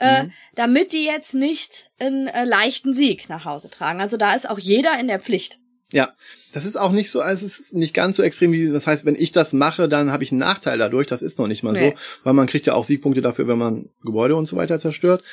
Äh, 0.00 0.24
mhm. 0.24 0.32
damit 0.54 0.92
die 0.92 1.04
jetzt 1.04 1.34
nicht 1.34 1.90
einen 1.98 2.26
äh, 2.26 2.44
leichten 2.44 2.92
Sieg 2.92 3.28
nach 3.28 3.44
Hause 3.44 3.70
tragen. 3.70 4.00
Also 4.00 4.16
da 4.16 4.34
ist 4.34 4.48
auch 4.48 4.58
jeder 4.58 4.98
in 4.98 5.06
der 5.06 5.20
Pflicht. 5.20 5.58
Ja, 5.92 6.14
das 6.52 6.66
ist 6.66 6.76
auch 6.76 6.92
nicht 6.92 7.10
so, 7.10 7.20
also 7.20 7.44
es 7.44 7.58
ist 7.58 7.74
nicht 7.74 7.94
ganz 7.94 8.16
so 8.16 8.22
extrem 8.22 8.52
wie, 8.52 8.70
das 8.70 8.86
heißt, 8.86 9.04
wenn 9.04 9.16
ich 9.16 9.32
das 9.32 9.52
mache, 9.52 9.88
dann 9.88 10.12
habe 10.12 10.22
ich 10.22 10.30
einen 10.30 10.38
Nachteil 10.38 10.78
dadurch. 10.78 11.06
Das 11.06 11.22
ist 11.22 11.38
noch 11.38 11.48
nicht 11.48 11.62
mal 11.62 11.72
nee. 11.72 11.90
so, 11.90 12.24
weil 12.24 12.32
man 12.32 12.46
kriegt 12.46 12.66
ja 12.66 12.74
auch 12.74 12.84
Siegpunkte 12.84 13.22
dafür, 13.22 13.48
wenn 13.48 13.58
man 13.58 13.88
Gebäude 14.02 14.36
und 14.36 14.46
so 14.46 14.56
weiter 14.56 14.78
zerstört. 14.78 15.24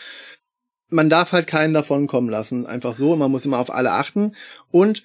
Man 0.89 1.09
darf 1.09 1.31
halt 1.31 1.47
keinen 1.47 1.73
davon 1.73 2.07
kommen 2.07 2.29
lassen, 2.29 2.65
einfach 2.65 2.95
so. 2.95 3.15
Man 3.15 3.29
muss 3.29 3.45
immer 3.45 3.59
auf 3.59 3.71
alle 3.71 3.91
achten 3.91 4.35
und 4.71 5.03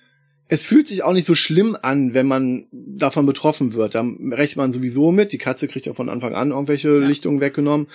es 0.53 0.65
fühlt 0.65 0.87
sich 0.87 1.03
auch 1.03 1.15
nicht 1.15 1.27
so 1.27 1.35
schlimm 1.35 1.79
an, 1.81 2.13
wenn 2.13 2.27
man 2.27 2.67
davon 2.73 3.25
betroffen 3.25 3.73
wird. 3.73 3.95
Da 3.95 4.03
rechnet 4.03 4.59
man 4.59 4.71
sowieso 4.71 5.11
mit. 5.11 5.33
Die 5.33 5.39
Katze 5.39 5.67
kriegt 5.67 5.87
ja 5.87 5.95
von 5.95 6.11
Anfang 6.11 6.35
an 6.35 6.51
irgendwelche 6.51 6.91
ja. 6.91 7.07
Lichtungen 7.07 7.41
weggenommen. 7.41 7.87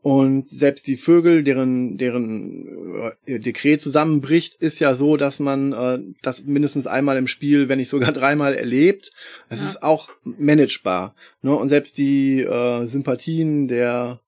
Und 0.00 0.48
selbst 0.48 0.86
die 0.86 0.96
Vögel, 0.96 1.44
deren, 1.44 1.98
deren 1.98 3.12
äh, 3.26 3.38
Dekret 3.38 3.82
zusammenbricht, 3.82 4.54
ist 4.54 4.78
ja 4.78 4.94
so, 4.94 5.18
dass 5.18 5.40
man 5.40 5.74
äh, 5.74 5.98
das 6.22 6.44
mindestens 6.44 6.86
einmal 6.86 7.18
im 7.18 7.26
Spiel, 7.26 7.68
wenn 7.68 7.76
nicht 7.76 7.90
sogar 7.90 8.12
dreimal 8.12 8.54
erlebt. 8.54 9.12
Es 9.50 9.60
ja. 9.60 9.68
ist 9.68 9.82
auch 9.82 10.08
managebar. 10.24 11.14
Ne? 11.42 11.54
Und 11.54 11.68
selbst 11.68 11.98
die 11.98 12.40
äh, 12.40 12.86
Sympathien 12.86 13.68
der 13.68 14.20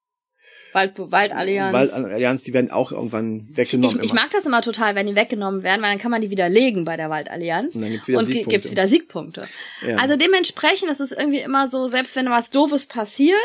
Wald, 0.79 0.93
Waldallianz. 0.97 1.73
Waldallianz, 1.73 2.43
die 2.45 2.55
werden 2.55 2.71
auch 2.71 2.93
irgendwann 2.93 3.49
weggenommen. 3.51 3.99
Ich, 4.01 4.07
ich, 4.07 4.13
mag 4.13 4.31
das 4.31 4.47
immer 4.47 4.63
total, 4.63 4.95
wenn 4.95 5.07
die 5.07 5.17
weggenommen 5.17 5.63
werden, 5.63 5.83
weil 5.83 5.91
dann 5.91 5.99
kann 5.99 6.11
man 6.11 6.21
die 6.21 6.31
widerlegen 6.31 6.85
bei 6.85 6.97
der 6.97 7.11
Waldallianz. 7.11 7.75
Und 7.75 7.83
dann 7.83 7.91
gibt's 7.91 8.09
wieder 8.09 8.19
und 8.19 8.25
Siegpunkte. 8.27 8.51
gibt's 8.51 8.71
wieder 8.71 8.89
Siegpunkte. 8.89 9.49
Ja. 9.87 9.97
Also 9.97 10.17
dementsprechend 10.17 10.91
ist 10.91 11.01
es 11.01 11.13
irgendwie 11.13 11.41
immer 11.41 11.69
so, 11.69 11.89
selbst 11.89 12.15
wenn 12.17 12.31
was 12.31 12.51
Doofes 12.51 12.87
passiert, 12.87 13.37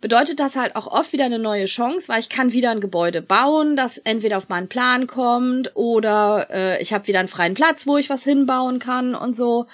bedeutet 0.00 0.40
das 0.40 0.56
halt 0.56 0.76
auch 0.76 0.86
oft 0.86 1.12
wieder 1.12 1.24
eine 1.24 1.38
neue 1.38 1.66
Chance, 1.66 2.08
weil 2.08 2.20
ich 2.20 2.28
kann 2.28 2.52
wieder 2.52 2.70
ein 2.70 2.80
Gebäude 2.80 3.20
bauen, 3.20 3.76
das 3.76 3.98
entweder 3.98 4.38
auf 4.38 4.48
meinen 4.48 4.68
Plan 4.68 5.06
kommt 5.06 5.76
oder 5.76 6.48
äh, 6.50 6.82
ich 6.82 6.92
habe 6.92 7.06
wieder 7.06 7.18
einen 7.18 7.28
freien 7.28 7.54
Platz, 7.54 7.86
wo 7.86 7.96
ich 7.96 8.08
was 8.08 8.24
hinbauen 8.24 8.78
kann 8.78 9.14
und 9.14 9.36
so. 9.36 9.66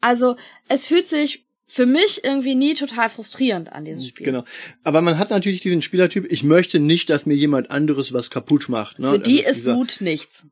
Also 0.00 0.36
es 0.68 0.84
fühlt 0.84 1.06
sich 1.06 1.44
für 1.70 1.86
mich 1.86 2.24
irgendwie 2.24 2.56
nie 2.56 2.74
total 2.74 3.08
frustrierend 3.08 3.72
an 3.72 3.84
diesem 3.84 4.02
Spiel. 4.02 4.26
Genau. 4.26 4.44
Aber 4.82 5.02
man 5.02 5.18
hat 5.18 5.30
natürlich 5.30 5.60
diesen 5.60 5.82
Spielertyp, 5.82 6.26
ich 6.30 6.42
möchte 6.42 6.80
nicht, 6.80 7.08
dass 7.10 7.26
mir 7.26 7.34
jemand 7.34 7.70
anderes 7.70 8.12
was 8.12 8.28
kaputt 8.28 8.68
macht. 8.68 8.98
Ne? 8.98 9.12
Für 9.12 9.18
die 9.20 9.38
ist, 9.38 9.48
ist 9.48 9.56
dieser, 9.58 9.76
Wut 9.76 9.98
nichts. 10.00 10.46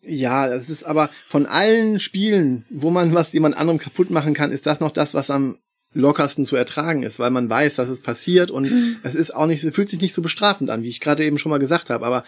Ja, 0.00 0.48
das 0.48 0.70
ist 0.70 0.84
aber 0.84 1.10
von 1.28 1.44
allen 1.44 2.00
Spielen, 2.00 2.64
wo 2.70 2.90
man 2.90 3.12
was 3.12 3.34
jemand 3.34 3.58
anderem 3.58 3.78
kaputt 3.78 4.08
machen 4.08 4.32
kann, 4.32 4.52
ist 4.52 4.64
das 4.64 4.80
noch 4.80 4.90
das, 4.90 5.12
was 5.12 5.30
am 5.30 5.58
lockersten 5.92 6.46
zu 6.46 6.56
ertragen 6.56 7.02
ist, 7.02 7.18
weil 7.18 7.30
man 7.30 7.50
weiß, 7.50 7.74
dass 7.74 7.90
es 7.90 8.00
passiert 8.00 8.50
und 8.50 8.70
mhm. 8.70 8.96
es 9.02 9.14
ist 9.14 9.34
auch 9.34 9.46
nicht, 9.46 9.62
fühlt 9.74 9.90
sich 9.90 10.00
nicht 10.00 10.14
so 10.14 10.22
bestrafend 10.22 10.70
an, 10.70 10.82
wie 10.82 10.88
ich 10.88 11.00
gerade 11.00 11.26
eben 11.26 11.36
schon 11.36 11.50
mal 11.50 11.58
gesagt 11.58 11.90
habe. 11.90 12.06
Aber 12.06 12.24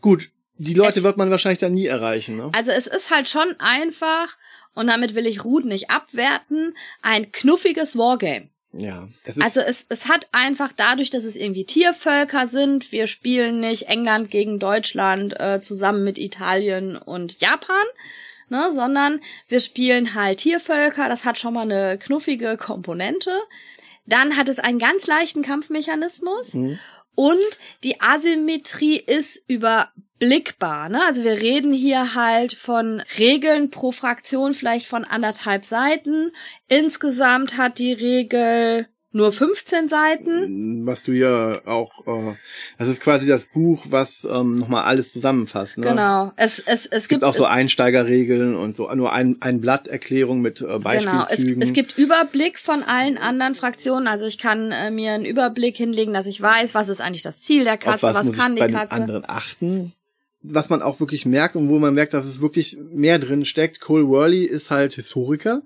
gut, 0.00 0.30
die 0.58 0.74
Leute 0.74 0.98
es, 0.98 1.04
wird 1.04 1.16
man 1.16 1.30
wahrscheinlich 1.30 1.60
dann 1.60 1.74
nie 1.74 1.86
erreichen. 1.86 2.36
Ne? 2.36 2.50
Also 2.52 2.70
es 2.70 2.86
ist 2.86 3.10
halt 3.10 3.28
schon 3.28 3.58
einfach 3.58 4.36
und 4.74 4.86
damit 4.88 5.14
will 5.14 5.26
ich 5.26 5.44
Ruth 5.44 5.64
nicht 5.64 5.90
abwerten, 5.90 6.76
ein 7.02 7.32
knuffiges 7.32 7.96
Wargame. 7.96 8.48
Ja. 8.72 9.08
Es 9.24 9.40
also 9.40 9.60
es, 9.60 9.86
es 9.88 10.08
hat 10.08 10.28
einfach 10.32 10.72
dadurch, 10.72 11.10
dass 11.10 11.24
es 11.24 11.34
irgendwie 11.34 11.64
Tiervölker 11.64 12.46
sind, 12.46 12.92
wir 12.92 13.06
spielen 13.06 13.60
nicht 13.60 13.84
England 13.84 14.30
gegen 14.30 14.58
Deutschland 14.58 15.38
äh, 15.40 15.60
zusammen 15.62 16.04
mit 16.04 16.18
Italien 16.18 16.96
und 16.96 17.40
Japan, 17.40 17.86
ne, 18.50 18.70
sondern 18.72 19.20
wir 19.48 19.60
spielen 19.60 20.14
halt 20.14 20.40
Tiervölker, 20.40 21.08
das 21.08 21.24
hat 21.24 21.38
schon 21.38 21.54
mal 21.54 21.62
eine 21.62 21.98
knuffige 21.98 22.56
Komponente. 22.56 23.32
Dann 24.04 24.36
hat 24.36 24.48
es 24.48 24.58
einen 24.58 24.78
ganz 24.78 25.06
leichten 25.06 25.42
Kampfmechanismus. 25.42 26.54
Mhm. 26.54 26.78
Und 27.14 27.58
die 27.82 28.00
Asymmetrie 28.00 28.98
ist 28.98 29.42
überblickbar. 30.18 30.88
Ne? 30.88 31.00
Also 31.06 31.24
wir 31.24 31.40
reden 31.40 31.72
hier 31.72 32.14
halt 32.14 32.54
von 32.54 33.02
Regeln 33.18 33.70
pro 33.70 33.92
Fraktion 33.92 34.54
vielleicht 34.54 34.86
von 34.86 35.04
anderthalb 35.04 35.64
Seiten. 35.64 36.32
Insgesamt 36.68 37.56
hat 37.56 37.78
die 37.78 37.92
Regel 37.92 38.86
nur 39.12 39.32
15 39.32 39.88
Seiten. 39.88 40.84
Was 40.84 41.02
du 41.02 41.12
ja 41.12 41.62
auch, 41.64 42.06
äh, 42.06 42.34
das 42.78 42.88
ist 42.88 43.00
quasi 43.00 43.26
das 43.26 43.46
Buch, 43.46 43.86
was 43.88 44.28
ähm, 44.30 44.58
nochmal 44.58 44.84
alles 44.84 45.10
zusammenfasst. 45.10 45.78
Ne? 45.78 45.86
Genau. 45.86 46.32
Es, 46.36 46.58
es, 46.58 46.84
es, 46.84 46.86
es 46.86 47.08
gibt, 47.08 47.22
gibt 47.22 47.24
auch 47.24 47.34
so 47.34 47.46
Einsteigerregeln 47.46 48.54
und 48.56 48.76
so 48.76 48.92
nur 48.94 49.12
ein, 49.12 49.36
ein 49.40 49.62
Blatt 49.62 49.88
Erklärung 49.88 50.42
mit 50.42 50.60
äh, 50.60 50.78
Beispielzügen. 50.80 51.54
Genau. 51.54 51.62
Es, 51.62 51.68
es 51.68 51.72
gibt 51.72 51.96
Überblick 51.96 52.58
von 52.58 52.82
allen 52.82 53.16
anderen 53.16 53.54
Fraktionen. 53.54 54.06
Also 54.06 54.26
ich 54.26 54.36
kann 54.36 54.70
äh, 54.70 54.90
mir 54.90 55.12
einen 55.12 55.24
Überblick 55.24 55.78
hinlegen, 55.78 56.12
dass 56.12 56.26
ich 56.26 56.40
weiß, 56.40 56.74
was 56.74 56.90
ist 56.90 57.00
eigentlich 57.00 57.22
das 57.22 57.40
Ziel 57.40 57.64
der 57.64 57.78
Katze, 57.78 58.08
Auf 58.08 58.14
was, 58.14 58.28
was 58.28 58.36
kann 58.36 58.54
ich 58.54 58.64
die 58.64 58.72
bei 58.72 58.78
Katze. 58.78 58.96
Den 58.96 59.02
anderen 59.02 59.24
achten 59.26 59.94
was 60.48 60.68
man 60.68 60.82
auch 60.82 61.00
wirklich 61.00 61.26
merkt 61.26 61.56
und 61.56 61.68
wo 61.68 61.78
man 61.78 61.94
merkt, 61.94 62.14
dass 62.14 62.26
es 62.26 62.40
wirklich 62.40 62.78
mehr 62.92 63.18
drin 63.18 63.44
steckt. 63.44 63.80
Cole 63.80 64.08
Worley 64.08 64.44
ist 64.44 64.70
halt 64.70 64.94
Historiker 64.94 65.62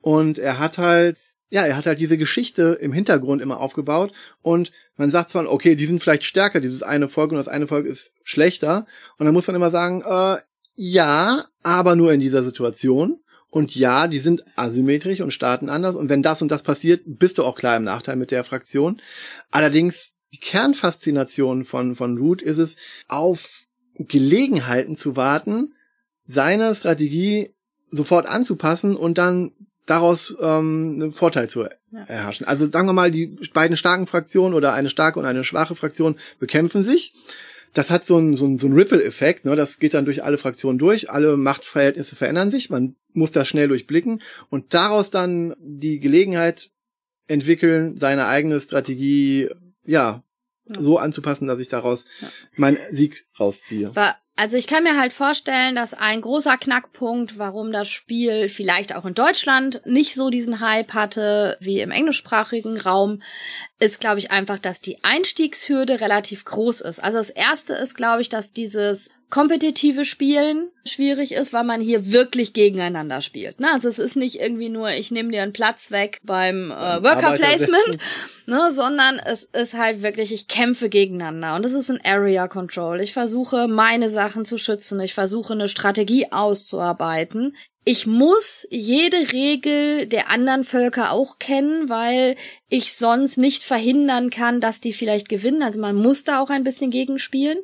und 0.00 0.38
er 0.38 0.58
hat 0.58 0.78
halt 0.78 1.16
ja, 1.50 1.64
er 1.64 1.76
hat 1.76 1.86
halt 1.86 2.00
diese 2.00 2.18
Geschichte 2.18 2.78
im 2.80 2.92
Hintergrund 2.92 3.40
immer 3.40 3.60
aufgebaut 3.60 4.12
und 4.42 4.72
man 4.96 5.12
sagt 5.12 5.30
zwar, 5.30 5.48
okay, 5.48 5.76
die 5.76 5.86
sind 5.86 6.02
vielleicht 6.02 6.24
stärker, 6.24 6.58
dieses 6.58 6.82
eine 6.82 7.08
Volk 7.08 7.30
und 7.30 7.36
das 7.36 7.46
eine 7.46 7.68
Volk 7.68 7.86
ist 7.86 8.12
schlechter 8.24 8.86
und 9.18 9.26
dann 9.26 9.34
muss 9.34 9.46
man 9.46 9.54
immer 9.54 9.70
sagen, 9.70 10.02
äh, 10.04 10.40
ja, 10.74 11.44
aber 11.62 11.94
nur 11.94 12.12
in 12.12 12.18
dieser 12.18 12.42
Situation 12.42 13.20
und 13.52 13.76
ja, 13.76 14.08
die 14.08 14.18
sind 14.18 14.44
asymmetrisch 14.56 15.20
und 15.20 15.30
starten 15.30 15.68
anders 15.68 15.94
und 15.94 16.08
wenn 16.08 16.24
das 16.24 16.42
und 16.42 16.50
das 16.50 16.64
passiert, 16.64 17.02
bist 17.06 17.38
du 17.38 17.44
auch 17.44 17.54
klar 17.54 17.76
im 17.76 17.84
Nachteil 17.84 18.16
mit 18.16 18.32
der 18.32 18.42
Fraktion. 18.42 19.00
Allerdings 19.52 20.14
die 20.32 20.40
Kernfaszination 20.40 21.64
von 21.64 21.94
von 21.94 22.18
Root 22.18 22.42
ist 22.42 22.58
es, 22.58 22.74
auf 23.06 23.63
Gelegenheiten 23.96 24.96
zu 24.96 25.16
warten, 25.16 25.74
seine 26.26 26.74
Strategie 26.74 27.54
sofort 27.90 28.26
anzupassen 28.26 28.96
und 28.96 29.18
dann 29.18 29.52
daraus 29.86 30.34
ähm, 30.40 30.98
einen 31.00 31.12
Vorteil 31.12 31.48
zu 31.48 31.66
erhaschen. 32.06 32.46
Also 32.46 32.70
sagen 32.70 32.88
wir 32.88 32.92
mal, 32.92 33.10
die 33.10 33.36
beiden 33.52 33.76
starken 33.76 34.06
Fraktionen 34.06 34.54
oder 34.54 34.72
eine 34.72 34.90
starke 34.90 35.18
und 35.18 35.26
eine 35.26 35.44
schwache 35.44 35.76
Fraktion 35.76 36.16
bekämpfen 36.38 36.82
sich. 36.82 37.12
Das 37.74 37.90
hat 37.90 38.04
so 38.04 38.16
einen 38.16 38.34
so 38.36 38.44
einen, 38.44 38.58
so 38.58 38.66
einen 38.66 38.76
Ripple-Effekt, 38.76 39.44
ne? 39.44 39.56
das 39.56 39.78
geht 39.78 39.94
dann 39.94 40.04
durch 40.04 40.22
alle 40.22 40.38
Fraktionen 40.38 40.78
durch, 40.78 41.10
alle 41.10 41.36
Machtverhältnisse 41.36 42.14
verändern 42.14 42.50
sich, 42.50 42.70
man 42.70 42.94
muss 43.12 43.32
das 43.32 43.48
schnell 43.48 43.66
durchblicken 43.68 44.22
und 44.48 44.74
daraus 44.74 45.10
dann 45.10 45.54
die 45.58 45.98
Gelegenheit 45.98 46.70
entwickeln, 47.26 47.96
seine 47.96 48.26
eigene 48.26 48.60
Strategie, 48.60 49.48
ja, 49.84 50.22
ja. 50.66 50.82
so 50.82 50.98
anzupassen, 50.98 51.48
dass 51.48 51.58
ich 51.58 51.68
daraus 51.68 52.06
ja. 52.20 52.28
meinen 52.56 52.78
Sieg 52.90 53.26
rausziehe. 53.38 53.94
War 53.94 54.16
also 54.36 54.56
ich 54.56 54.66
kann 54.66 54.82
mir 54.82 54.98
halt 54.98 55.12
vorstellen, 55.12 55.76
dass 55.76 55.94
ein 55.94 56.20
großer 56.20 56.56
Knackpunkt, 56.56 57.38
warum 57.38 57.70
das 57.70 57.88
Spiel 57.88 58.48
vielleicht 58.48 58.94
auch 58.94 59.04
in 59.04 59.14
Deutschland 59.14 59.80
nicht 59.84 60.14
so 60.14 60.28
diesen 60.28 60.58
Hype 60.58 60.92
hatte 60.92 61.56
wie 61.60 61.80
im 61.80 61.92
englischsprachigen 61.92 62.80
Raum, 62.80 63.22
ist, 63.78 64.00
glaube 64.00 64.18
ich, 64.18 64.32
einfach, 64.32 64.58
dass 64.58 64.80
die 64.80 65.04
Einstiegshürde 65.04 66.00
relativ 66.00 66.44
groß 66.44 66.80
ist. 66.80 66.98
Also 66.98 67.18
das 67.18 67.30
erste 67.30 67.74
ist, 67.74 67.94
glaube 67.94 68.22
ich, 68.22 68.28
dass 68.28 68.52
dieses 68.52 69.10
kompetitive 69.34 70.04
Spielen 70.04 70.68
schwierig 70.84 71.32
ist, 71.32 71.52
weil 71.52 71.64
man 71.64 71.80
hier 71.80 72.12
wirklich 72.12 72.52
gegeneinander 72.52 73.20
spielt. 73.20 73.58
Ne? 73.58 73.66
Also 73.72 73.88
es 73.88 73.98
ist 73.98 74.14
nicht 74.14 74.40
irgendwie 74.40 74.68
nur, 74.68 74.90
ich 74.90 75.10
nehme 75.10 75.32
dir 75.32 75.42
einen 75.42 75.52
Platz 75.52 75.90
weg 75.90 76.20
beim 76.22 76.70
äh, 76.70 77.02
Worker 77.02 77.32
Placement, 77.32 77.98
ne? 78.46 78.72
sondern 78.72 79.18
es 79.18 79.42
ist 79.42 79.76
halt 79.76 80.02
wirklich, 80.02 80.32
ich 80.32 80.46
kämpfe 80.46 80.88
gegeneinander. 80.88 81.56
Und 81.56 81.66
es 81.66 81.74
ist 81.74 81.90
ein 81.90 82.00
Area 82.04 82.46
Control. 82.46 83.00
Ich 83.00 83.12
versuche, 83.12 83.66
meine 83.66 84.08
Sachen 84.08 84.23
zu 84.44 84.58
schützen. 84.58 85.00
Ich 85.00 85.14
versuche, 85.14 85.52
eine 85.52 85.68
Strategie 85.68 86.32
auszuarbeiten. 86.32 87.56
Ich 87.84 88.06
muss 88.06 88.66
jede 88.70 89.32
Regel 89.32 90.06
der 90.06 90.30
anderen 90.30 90.64
Völker 90.64 91.12
auch 91.12 91.38
kennen, 91.38 91.88
weil 91.90 92.36
ich 92.68 92.94
sonst 92.94 93.36
nicht 93.36 93.62
verhindern 93.62 94.30
kann, 94.30 94.60
dass 94.60 94.80
die 94.80 94.94
vielleicht 94.94 95.28
gewinnen. 95.28 95.62
Also 95.62 95.80
man 95.80 95.94
muss 95.94 96.24
da 96.24 96.40
auch 96.40 96.48
ein 96.48 96.64
bisschen 96.64 96.90
gegenspielen. 96.90 97.58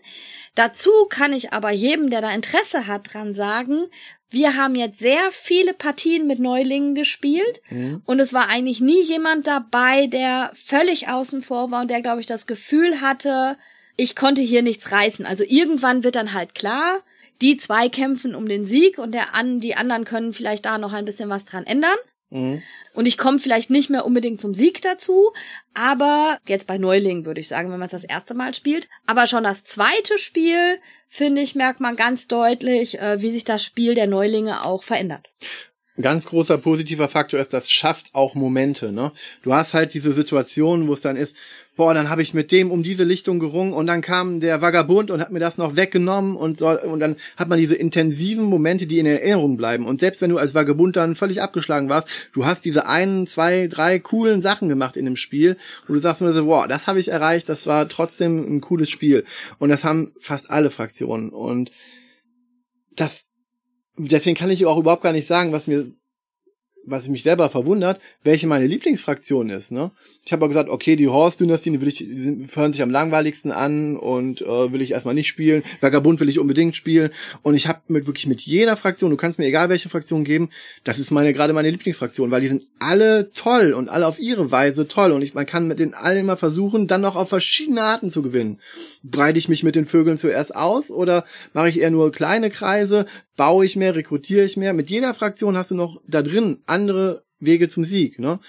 Dazu 0.55 0.90
kann 1.09 1.33
ich 1.33 1.53
aber 1.53 1.70
jedem, 1.70 2.11
der 2.11 2.20
da 2.20 2.35
Interesse 2.35 2.87
hat, 2.87 3.14
dran 3.14 3.35
sagen, 3.35 3.87
wir 4.31 4.57
haben 4.57 4.75
jetzt 4.75 4.99
sehr 4.99 5.31
viele 5.31 5.75
Partien 5.75 6.27
mit 6.27 6.38
Neulingen 6.38 6.94
gespielt 6.94 7.62
mhm. 7.70 8.03
und 8.05 8.20
es 8.20 8.33
war 8.33 8.49
eigentlich 8.49 8.81
nie 8.81 9.03
jemand 9.03 9.46
dabei, 9.46 10.07
der 10.07 10.53
völlig 10.55 11.09
außen 11.09 11.42
vor 11.42 11.70
war 11.70 11.83
und 11.83 11.90
der, 11.90 12.01
glaube 12.01 12.20
ich, 12.20 12.27
das 12.27 12.46
Gefühl 12.46 13.01
hatte, 13.01 13.57
ich 14.01 14.17
konnte 14.17 14.41
hier 14.41 14.63
nichts 14.63 14.93
reißen. 14.93 15.27
Also 15.27 15.45
irgendwann 15.47 16.05
wird 16.05 16.17
dann 16.17 16.33
halt 16.33 16.55
klar, 16.55 17.03
die 17.43 17.57
zwei 17.57 17.89
kämpfen 17.89 18.35
um 18.35 18.49
den 18.49 18.65
Sieg 18.65 18.99
und 18.99 19.13
der 19.13 19.35
an, 19.35 19.61
die 19.61 19.75
anderen 19.75 20.05
können 20.05 20.33
vielleicht 20.33 20.65
da 20.65 20.79
noch 20.79 20.93
ein 20.93 21.05
bisschen 21.05 21.29
was 21.29 21.45
dran 21.45 21.67
ändern. 21.67 21.97
Mhm. 22.31 22.63
Und 22.95 23.07
ich 23.07 23.19
komme 23.19 23.39
vielleicht 23.39 23.71
nicht 23.71 23.91
mehr 23.91 24.07
unbedingt 24.07 24.41
zum 24.41 24.55
Sieg 24.55 24.81
dazu, 24.83 25.33
aber 25.75 26.39
jetzt 26.47 26.67
bei 26.67 26.79
Neulingen 26.79 27.27
würde 27.27 27.41
ich 27.41 27.49
sagen, 27.49 27.71
wenn 27.71 27.79
man 27.79 27.87
es 27.87 27.93
das 27.93 28.05
erste 28.05 28.35
Mal 28.35 28.55
spielt. 28.55 28.89
Aber 29.07 29.27
schon 29.27 29.45
das 29.45 29.65
zweite 29.65 30.17
Spiel, 30.17 30.79
finde 31.09 31.43
ich, 31.43 31.55
merkt 31.55 31.81
man 31.81 31.97
ganz 31.97 32.27
deutlich, 32.27 32.99
äh, 33.01 33.21
wie 33.21 33.31
sich 33.31 33.45
das 33.45 33.63
Spiel 33.63 33.95
der 33.95 34.07
Neulinge 34.07 34.65
auch 34.65 34.83
verändert. 34.83 35.29
Ein 36.01 36.03
ganz 36.03 36.25
großer 36.25 36.57
positiver 36.57 37.11
Faktor 37.11 37.39
ist, 37.39 37.53
das 37.53 37.71
schafft 37.71 38.15
auch 38.15 38.35
Momente. 38.35 38.91
Ne? 38.91 39.13
Du 39.43 39.53
hast 39.53 39.75
halt 39.75 39.93
diese 39.93 40.15
Situation, 40.15 40.89
wo 40.89 40.95
es 40.95 41.03
dann 41.03 41.15
ist, 41.15 41.37
boah, 41.77 41.93
dann 41.93 42.09
habe 42.09 42.23
ich 42.23 42.33
mit 42.33 42.53
dem 42.53 42.71
um 42.71 42.83
diese 42.83 43.05
Lichtung 43.05 43.39
gerungen 43.39 43.75
und 43.75 43.87
dann 43.87 44.01
kam 44.01 44.41
der 44.41 44.63
Vagabund 44.63 45.11
und 45.11 45.21
hat 45.21 45.31
mir 45.31 45.41
das 45.41 45.59
noch 45.59 45.77
weggenommen 45.77 46.37
und 46.37 46.59
so, 46.59 46.71
und 46.71 47.01
dann 47.01 47.17
hat 47.37 47.49
man 47.49 47.59
diese 47.59 47.75
intensiven 47.75 48.45
Momente, 48.45 48.87
die 48.87 48.99
in 48.99 49.05
Erinnerung 49.05 49.59
bleiben. 49.59 49.85
Und 49.85 50.01
selbst 50.01 50.23
wenn 50.23 50.31
du 50.31 50.39
als 50.39 50.55
Vagabund 50.55 50.97
dann 50.97 51.17
völlig 51.17 51.43
abgeschlagen 51.43 51.91
warst, 51.91 52.09
du 52.33 52.47
hast 52.47 52.65
diese 52.65 52.87
einen, 52.87 53.27
zwei, 53.27 53.67
drei 53.67 53.99
coolen 53.99 54.41
Sachen 54.41 54.71
gemacht 54.71 54.97
in 54.97 55.05
dem 55.05 55.17
Spiel 55.17 55.59
und 55.87 55.95
du 55.95 56.01
sagst 56.01 56.23
mir 56.23 56.33
so, 56.33 56.47
boah, 56.47 56.67
das 56.67 56.87
habe 56.87 56.99
ich 56.99 57.09
erreicht, 57.09 57.47
das 57.51 57.67
war 57.67 57.87
trotzdem 57.91 58.57
ein 58.57 58.63
cooles 58.63 58.89
Spiel. 58.89 59.25
Und 59.59 59.69
das 59.69 59.85
haben 59.85 60.13
fast 60.19 60.49
alle 60.49 60.71
Fraktionen. 60.71 61.29
Und 61.29 61.71
das 62.97 63.25
deswegen 64.09 64.37
kann 64.37 64.51
ich 64.51 64.65
auch 64.67 64.79
überhaupt 64.79 65.03
gar 65.03 65.13
nicht 65.13 65.27
sagen, 65.27 65.53
was 65.53 65.67
mir 65.67 65.93
was 66.85 67.09
mich 67.09 67.23
selber 67.23 67.51
verwundert, 67.51 68.01
welche 68.25 68.47
meine 68.47 68.66
Lieblingsfraktion 68.66 69.51
ist. 69.51 69.73
Ne? 69.73 69.90
Ich 70.25 70.33
habe 70.33 70.45
auch 70.45 70.49
gesagt, 70.49 70.71
okay, 70.71 70.97
die 70.97 71.09
Horse-Dynastien, 71.09 71.75
die, 71.75 71.81
will 71.81 71.88
ich, 71.88 71.99
die 71.99 72.47
hören 72.55 72.73
sich 72.73 72.83
am 72.83 72.90
langweiligsten 72.90 73.53
an 73.53 73.97
und 73.97 74.43
äh, 74.43 74.73
will 74.73 74.81
ich 74.81 74.93
erstmal 74.93 75.14
nicht 75.14 75.29
spielen. 75.29 75.62
Vagabund 75.81 76.21
will 76.21 76.29
ich 76.29 76.38
unbedingt 76.38 76.77
spielen. 76.77 77.11
Und 77.43 77.55
ich 77.55 77.69
habe 77.69 77.81
mit 77.88 78.07
wirklich 78.07 78.27
mit 78.27 78.40
jeder 78.40 78.77
Fraktion, 78.77 79.11
du 79.11 79.16
kannst 79.16 79.38
mir 79.38 79.47
egal 79.47 79.69
welche 79.69 79.88
Fraktion 79.88 80.25
geben, 80.25 80.51
das 80.85 80.99
ist 80.99 81.11
meine 81.11 81.33
gerade 81.33 81.53
meine 81.53 81.71
Lieblingsfraktion, 81.71 82.31
weil 82.31 82.40
die 82.40 82.49
sind 82.49 82.66
alle 82.79 83.31
toll 83.33 83.73
und 83.73 83.88
alle 83.88 84.07
auf 84.07 84.19
ihre 84.19 84.51
Weise 84.51 84.88
toll. 84.88 85.12
Und 85.12 85.23
ich, 85.23 85.35
man 85.35 85.47
kann 85.47 85.69
mit 85.69 85.79
den 85.79 85.95
allen 85.95 86.21
immer 86.21 86.37
versuchen, 86.37 86.87
dann 86.87 87.01
noch 87.01 87.16
auf 87.16 87.29
verschiedene 87.29 87.83
Arten 87.83 88.11
zu 88.11 88.23
gewinnen. 88.23 88.59
Breite 89.03 89.38
ich 89.38 89.49
mich 89.49 89.62
mit 89.62 89.75
den 89.75 89.87
Vögeln 89.87 90.16
zuerst 90.16 90.55
aus 90.55 90.90
oder 90.90 91.25
mache 91.53 91.69
ich 91.69 91.81
eher 91.81 91.90
nur 91.90 92.12
kleine 92.12 92.51
Kreise? 92.51 93.07
Baue 93.37 93.64
ich 93.64 93.77
mehr, 93.77 93.95
rekrutiere 93.95 94.45
ich 94.45 94.59
mehr? 94.59 94.75
Mit 94.75 94.90
jeder 94.90 95.14
Fraktion 95.14 95.57
hast 95.57 95.71
du 95.71 95.75
noch 95.75 96.01
da 96.07 96.23
drin 96.23 96.59
andere 96.81 97.25
Wege 97.38 97.69
zum 97.69 97.85
Sieg, 97.85 98.19
ne? 98.19 98.40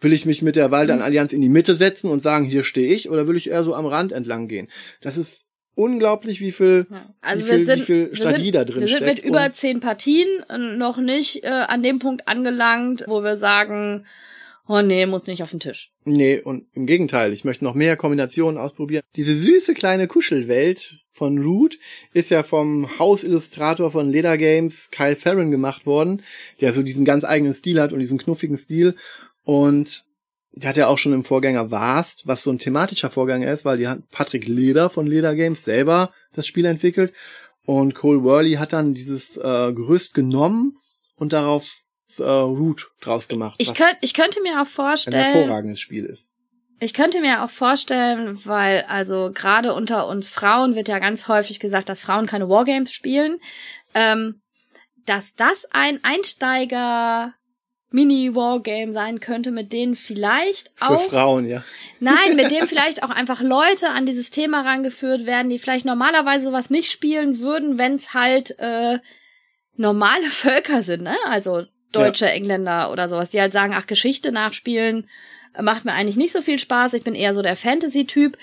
Will 0.00 0.12
ich 0.12 0.26
mich 0.26 0.42
mit 0.42 0.54
der 0.54 0.70
Waldan-Allianz 0.70 1.32
in 1.32 1.40
die 1.40 1.48
Mitte 1.48 1.74
setzen 1.74 2.08
und 2.10 2.22
sagen, 2.22 2.44
hier 2.44 2.62
stehe 2.62 2.94
ich, 2.94 3.10
oder 3.10 3.26
will 3.26 3.36
ich 3.36 3.50
eher 3.50 3.64
so 3.64 3.74
am 3.74 3.86
Rand 3.86 4.12
entlang 4.12 4.46
gehen? 4.46 4.68
Das 5.00 5.16
ist 5.16 5.44
unglaublich, 5.74 6.40
wie 6.40 6.52
viel, 6.52 6.86
also 7.20 7.44
wie 7.44 7.50
viel, 7.50 7.64
sind, 7.64 7.80
wie 7.80 7.84
viel 7.84 8.10
Strategie 8.14 8.44
sind, 8.44 8.54
da 8.54 8.64
drin 8.64 8.80
Wir 8.80 8.88
sind 8.88 8.98
steckt. 8.98 9.16
mit 9.16 9.24
über 9.24 9.50
zehn 9.52 9.80
Partien 9.80 10.28
noch 10.76 10.98
nicht 10.98 11.44
äh, 11.44 11.48
an 11.48 11.82
dem 11.82 11.98
Punkt 11.98 12.28
angelangt, 12.28 13.04
wo 13.08 13.22
wir 13.22 13.36
sagen, 13.36 14.04
oh 14.68 14.82
nee, 14.82 15.06
muss 15.06 15.26
nicht 15.26 15.42
auf 15.42 15.50
den 15.50 15.60
Tisch. 15.60 15.90
Nee, 16.04 16.40
und 16.40 16.66
im 16.74 16.86
Gegenteil, 16.86 17.32
ich 17.32 17.44
möchte 17.44 17.64
noch 17.64 17.74
mehr 17.74 17.96
Kombinationen 17.96 18.58
ausprobieren. 18.58 19.02
Diese 19.16 19.34
süße 19.34 19.74
kleine 19.74 20.06
Kuschelwelt 20.06 21.00
von 21.12 21.38
Root 21.38 21.78
ist 22.12 22.30
ja 22.30 22.42
vom 22.42 22.98
Hausillustrator 22.98 23.90
von 23.90 24.08
Leder 24.10 24.38
Games, 24.38 24.90
Kyle 24.90 25.16
Farron, 25.16 25.50
gemacht 25.50 25.86
worden, 25.86 26.22
der 26.60 26.72
so 26.72 26.82
diesen 26.82 27.04
ganz 27.04 27.24
eigenen 27.24 27.54
Stil 27.54 27.80
hat 27.80 27.92
und 27.92 27.98
diesen 27.98 28.18
knuffigen 28.18 28.56
Stil. 28.56 28.94
Und 29.42 30.04
der 30.52 30.70
hat 30.70 30.76
ja 30.76 30.86
auch 30.88 30.98
schon 30.98 31.12
im 31.12 31.24
Vorgänger 31.24 31.70
Vast, 31.70 32.26
was 32.26 32.42
so 32.42 32.50
ein 32.50 32.58
thematischer 32.58 33.10
Vorgänger 33.10 33.52
ist, 33.52 33.64
weil 33.64 33.78
die 33.78 33.88
hat 33.88 34.08
Patrick 34.10 34.46
Leder 34.46 34.90
von 34.90 35.06
Leder 35.06 35.34
Games 35.34 35.64
selber 35.64 36.12
das 36.32 36.46
Spiel 36.46 36.64
entwickelt. 36.64 37.12
Und 37.64 37.94
Cole 37.94 38.22
Worley 38.22 38.54
hat 38.54 38.72
dann 38.72 38.94
dieses 38.94 39.36
äh, 39.36 39.72
Gerüst 39.72 40.14
genommen 40.14 40.78
und 41.16 41.32
darauf 41.32 41.82
äh, 42.18 42.22
Root 42.22 42.90
draus 43.00 43.28
gemacht. 43.28 43.54
Ich, 43.58 43.74
könnt, 43.74 43.96
ich 44.00 44.14
könnte 44.14 44.42
mir 44.42 44.54
auch 44.54 44.60
ein 44.60 44.66
vorstellen, 44.66 45.34
hervorragendes 45.34 45.80
Spiel 45.80 46.04
ist. 46.04 46.32
ich 46.80 46.94
könnte 46.94 47.20
mir 47.20 47.44
auch 47.44 47.50
vorstellen, 47.50 48.38
weil 48.44 48.84
also 48.88 49.30
gerade 49.32 49.74
unter 49.74 50.08
uns 50.08 50.28
Frauen 50.28 50.74
wird 50.74 50.88
ja 50.88 50.98
ganz 50.98 51.28
häufig 51.28 51.60
gesagt, 51.60 51.88
dass 51.88 52.00
Frauen 52.00 52.26
keine 52.26 52.48
Wargames 52.48 52.92
spielen, 52.92 53.38
ähm, 53.94 54.40
dass 55.06 55.34
das 55.34 55.66
ein 55.70 56.00
Einsteiger 56.02 57.34
Mini-Wargame 57.90 58.92
sein 58.92 59.18
könnte, 59.18 59.50
mit 59.50 59.72
denen 59.72 59.96
vielleicht 59.96 60.70
Für 60.74 60.90
auch 60.90 61.08
Frauen, 61.08 61.46
ja. 61.46 61.64
Nein, 62.00 62.36
mit 62.36 62.50
dem 62.50 62.68
vielleicht 62.68 63.02
auch 63.02 63.10
einfach 63.10 63.40
Leute 63.40 63.88
an 63.88 64.04
dieses 64.04 64.30
Thema 64.30 64.60
rangeführt 64.60 65.24
werden, 65.24 65.48
die 65.48 65.58
vielleicht 65.58 65.86
normalerweise 65.86 66.46
sowas 66.46 66.68
nicht 66.68 66.90
spielen 66.90 67.38
würden, 67.40 67.78
wenn 67.78 67.94
es 67.94 68.12
halt 68.12 68.58
äh, 68.58 68.98
normale 69.76 70.24
Völker 70.30 70.82
sind, 70.82 71.02
ne? 71.02 71.16
Also 71.24 71.64
Deutsche, 71.92 72.30
Engländer 72.30 72.92
oder 72.92 73.08
sowas, 73.08 73.30
die 73.30 73.40
halt 73.40 73.52
sagen, 73.52 73.74
ach, 73.76 73.86
Geschichte 73.86 74.32
nachspielen 74.32 75.08
äh, 75.54 75.62
macht 75.62 75.84
mir 75.84 75.92
eigentlich 75.92 76.16
nicht 76.16 76.32
so 76.32 76.42
viel 76.42 76.58
Spaß. 76.58 76.94
Ich 76.94 77.04
bin 77.04 77.14
eher 77.14 77.34
so 77.34 77.42
der 77.42 77.56
Fantasy-Typ. 77.56 78.36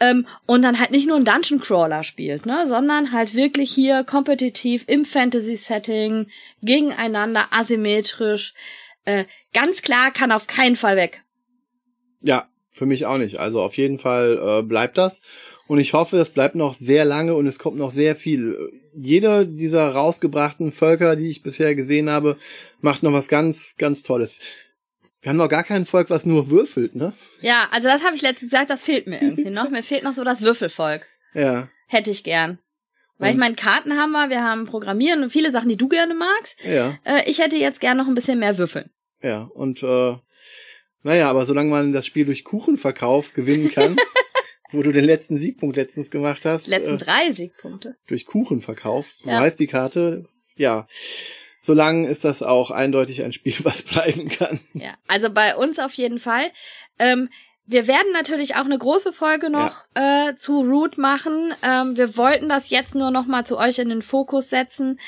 Ähm, 0.00 0.26
und 0.46 0.62
dann 0.62 0.80
halt 0.80 0.90
nicht 0.90 1.06
nur 1.06 1.16
ein 1.16 1.24
Dungeon 1.24 1.60
Crawler 1.60 2.02
spielt, 2.02 2.46
ne, 2.46 2.66
sondern 2.66 3.12
halt 3.12 3.34
wirklich 3.34 3.72
hier 3.72 4.04
kompetitiv 4.04 4.84
im 4.86 5.04
Fantasy-Setting, 5.04 6.28
gegeneinander, 6.62 7.46
asymmetrisch. 7.50 8.54
Äh, 9.04 9.24
ganz 9.52 9.82
klar 9.82 10.10
kann 10.10 10.32
auf 10.32 10.46
keinen 10.46 10.76
Fall 10.76 10.96
weg. 10.96 11.22
Ja, 12.20 12.48
für 12.70 12.86
mich 12.86 13.06
auch 13.06 13.18
nicht. 13.18 13.38
Also 13.38 13.62
auf 13.62 13.76
jeden 13.76 13.98
Fall 13.98 14.38
äh, 14.42 14.62
bleibt 14.62 14.98
das. 14.98 15.22
Und 15.66 15.78
ich 15.78 15.92
hoffe, 15.92 16.18
es 16.18 16.30
bleibt 16.30 16.54
noch 16.54 16.74
sehr 16.74 17.04
lange 17.04 17.34
und 17.34 17.46
es 17.46 17.58
kommt 17.58 17.76
noch 17.76 17.92
sehr 17.92 18.16
viel. 18.16 18.56
Jeder 18.96 19.44
dieser 19.44 19.88
rausgebrachten 19.88 20.72
Völker, 20.72 21.16
die 21.16 21.28
ich 21.28 21.42
bisher 21.42 21.74
gesehen 21.74 22.08
habe, 22.10 22.36
macht 22.80 23.02
noch 23.02 23.12
was 23.12 23.28
ganz, 23.28 23.76
ganz 23.76 24.02
Tolles. 24.02 24.38
Wir 25.22 25.30
haben 25.30 25.36
noch 25.38 25.48
gar 25.48 25.64
kein 25.64 25.86
Volk, 25.86 26.10
was 26.10 26.26
nur 26.26 26.50
würfelt, 26.50 26.94
ne? 26.94 27.12
Ja, 27.40 27.68
also 27.70 27.88
das 27.88 28.04
habe 28.04 28.14
ich 28.14 28.22
letztens 28.22 28.50
gesagt, 28.50 28.70
das 28.70 28.82
fehlt 28.82 29.06
mir 29.06 29.22
irgendwie 29.22 29.50
noch. 29.50 29.70
Mir 29.70 29.82
fehlt 29.82 30.04
noch 30.04 30.12
so 30.12 30.22
das 30.22 30.42
Würfelvolk. 30.42 31.06
Ja. 31.32 31.68
Hätte 31.88 32.10
ich 32.10 32.24
gern. 32.24 32.58
Weil 33.18 33.32
ich 33.32 33.38
meine, 33.38 33.54
Karten 33.54 33.96
haben 33.96 34.10
wir, 34.12 34.28
wir 34.28 34.42
haben 34.42 34.66
Programmieren 34.66 35.22
und 35.22 35.30
viele 35.30 35.50
Sachen, 35.50 35.68
die 35.68 35.76
du 35.76 35.88
gerne 35.88 36.14
magst. 36.14 36.56
Ja, 36.64 36.98
Äh, 37.04 37.22
ich 37.30 37.38
hätte 37.38 37.56
jetzt 37.56 37.80
gern 37.80 37.96
noch 37.96 38.08
ein 38.08 38.14
bisschen 38.14 38.38
mehr 38.38 38.58
Würfeln. 38.58 38.90
ja. 39.22 39.42
Und 39.54 39.82
äh, 39.82 40.16
naja, 41.02 41.30
aber 41.30 41.46
solange 41.46 41.70
man 41.70 41.92
das 41.92 42.06
Spiel 42.06 42.24
durch 42.26 42.44
Kuchenverkauf 42.44 43.32
gewinnen 43.34 43.70
kann, 43.70 43.96
wo 44.74 44.82
du 44.82 44.92
den 44.92 45.04
letzten 45.04 45.36
Siegpunkt 45.36 45.76
letztens 45.76 46.10
gemacht 46.10 46.44
hast, 46.44 46.66
letzten 46.66 46.94
äh, 46.96 46.98
drei 46.98 47.32
Siegpunkte. 47.32 47.96
durch 48.06 48.26
Kuchenverkauf, 48.26 49.12
so 49.18 49.30
Ja. 49.30 49.40
heißt 49.40 49.58
die 49.60 49.66
Karte, 49.66 50.26
ja. 50.56 50.86
Solange 51.60 52.08
ist 52.08 52.24
das 52.24 52.42
auch 52.42 52.70
eindeutig 52.70 53.22
ein 53.22 53.32
Spiel, 53.32 53.54
was 53.64 53.82
bleiben 53.82 54.28
kann. 54.28 54.60
Ja, 54.74 54.94
also 55.08 55.30
bei 55.32 55.56
uns 55.56 55.78
auf 55.78 55.94
jeden 55.94 56.18
Fall. 56.18 56.50
Ähm, 56.98 57.28
wir 57.66 57.86
werden 57.86 58.12
natürlich 58.12 58.56
auch 58.56 58.66
eine 58.66 58.76
große 58.78 59.12
Folge 59.12 59.48
noch 59.48 59.84
äh, 59.94 60.34
zu 60.36 60.60
Root 60.60 60.98
machen. 60.98 61.54
Ähm, 61.62 61.96
wir 61.96 62.16
wollten 62.18 62.48
das 62.48 62.68
jetzt 62.68 62.94
nur 62.94 63.10
noch 63.10 63.24
mal 63.26 63.46
zu 63.46 63.56
euch 63.56 63.78
in 63.78 63.88
den 63.88 64.02
Fokus 64.02 64.50
setzen, 64.50 65.00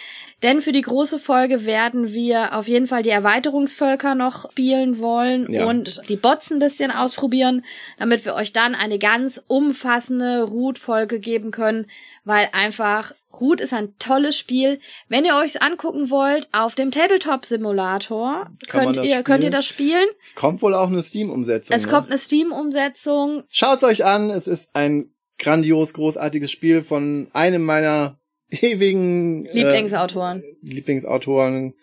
denn 0.42 0.62
für 0.62 0.72
die 0.72 0.80
große 0.82 1.18
Folge 1.18 1.66
werden 1.66 2.12
wir 2.14 2.54
auf 2.56 2.66
jeden 2.66 2.86
Fall 2.86 3.02
die 3.02 3.10
Erweiterungsvölker 3.10 4.14
noch 4.14 4.50
spielen 4.50 4.98
wollen 5.00 5.52
Ja. 5.52 5.66
und 5.66 6.00
die 6.08 6.16
Bots 6.16 6.50
ein 6.50 6.58
bisschen 6.58 6.90
ausprobieren, 6.90 7.62
damit 7.98 8.24
wir 8.24 8.34
euch 8.34 8.52
dann 8.54 8.74
eine 8.74 8.98
ganz 8.98 9.42
umfassende 9.48 10.42
Root-Folge 10.44 11.20
geben 11.20 11.50
können, 11.50 11.86
weil 12.24 12.48
einfach 12.52 13.12
Root 13.40 13.60
ist 13.60 13.72
ein 13.72 13.96
tolles 13.98 14.36
Spiel. 14.36 14.80
Wenn 15.08 15.24
ihr 15.24 15.36
euch's 15.36 15.56
angucken 15.56 16.10
wollt, 16.10 16.48
auf 16.52 16.74
dem 16.74 16.90
Tabletop-Simulator 16.90 18.50
könnt 18.68 18.96
ihr, 18.96 19.22
könnt 19.22 19.44
ihr 19.44 19.50
das 19.50 19.66
spielen. 19.66 20.06
Es 20.22 20.34
kommt 20.34 20.62
wohl 20.62 20.74
auch 20.74 20.88
eine 20.88 21.02
Steam-Umsetzung. 21.02 21.76
Es 21.76 21.86
ne? 21.86 21.92
kommt 21.92 22.08
eine 22.08 22.18
Steam-Umsetzung. 22.18 23.44
Schaut's 23.48 23.84
euch 23.84 24.04
an, 24.04 24.30
es 24.30 24.46
ist 24.46 24.70
ein 24.74 25.10
grandios, 25.38 25.92
großartiges 25.94 26.50
Spiel 26.50 26.82
von 26.82 27.28
einem 27.32 27.62
meiner 27.64 28.18
ewigen 28.50 29.46
äh, 29.46 29.52
Lieblingsautoren. 29.52 30.42
Lieblingsautoren. 30.62 31.74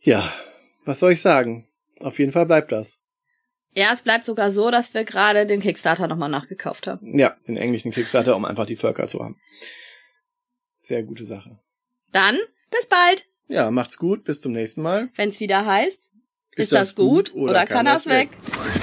Ja, 0.00 0.32
was 0.84 1.00
soll 1.00 1.12
ich 1.12 1.20
sagen? 1.20 1.68
Auf 2.00 2.18
jeden 2.18 2.32
Fall 2.32 2.46
bleibt 2.46 2.72
das. 2.72 3.00
Ja, 3.74 3.92
es 3.92 4.02
bleibt 4.02 4.24
sogar 4.24 4.50
so, 4.50 4.70
dass 4.70 4.94
wir 4.94 5.04
gerade 5.04 5.46
den 5.46 5.60
Kickstarter 5.60 6.08
nochmal 6.08 6.30
nachgekauft 6.30 6.86
haben. 6.86 7.18
Ja, 7.18 7.36
den 7.46 7.58
englischen 7.58 7.92
Kickstarter, 7.92 8.34
um 8.34 8.46
einfach 8.46 8.64
die 8.64 8.76
Völker 8.76 9.06
zu 9.06 9.22
haben. 9.22 9.36
Sehr 10.86 11.02
gute 11.02 11.26
Sache. 11.26 11.58
Dann, 12.12 12.38
bis 12.70 12.86
bald. 12.86 13.26
Ja, 13.48 13.72
macht's 13.72 13.98
gut, 13.98 14.22
bis 14.22 14.40
zum 14.40 14.52
nächsten 14.52 14.82
Mal. 14.82 15.08
Wenn's 15.16 15.40
wieder 15.40 15.66
heißt, 15.66 16.12
ist, 16.52 16.70
das 16.70 16.94
gut 16.94 17.34
oder, 17.34 17.66
kann 17.66 17.86
das 17.86 18.06
weg? 18.06 18.30
weg? 18.30 18.75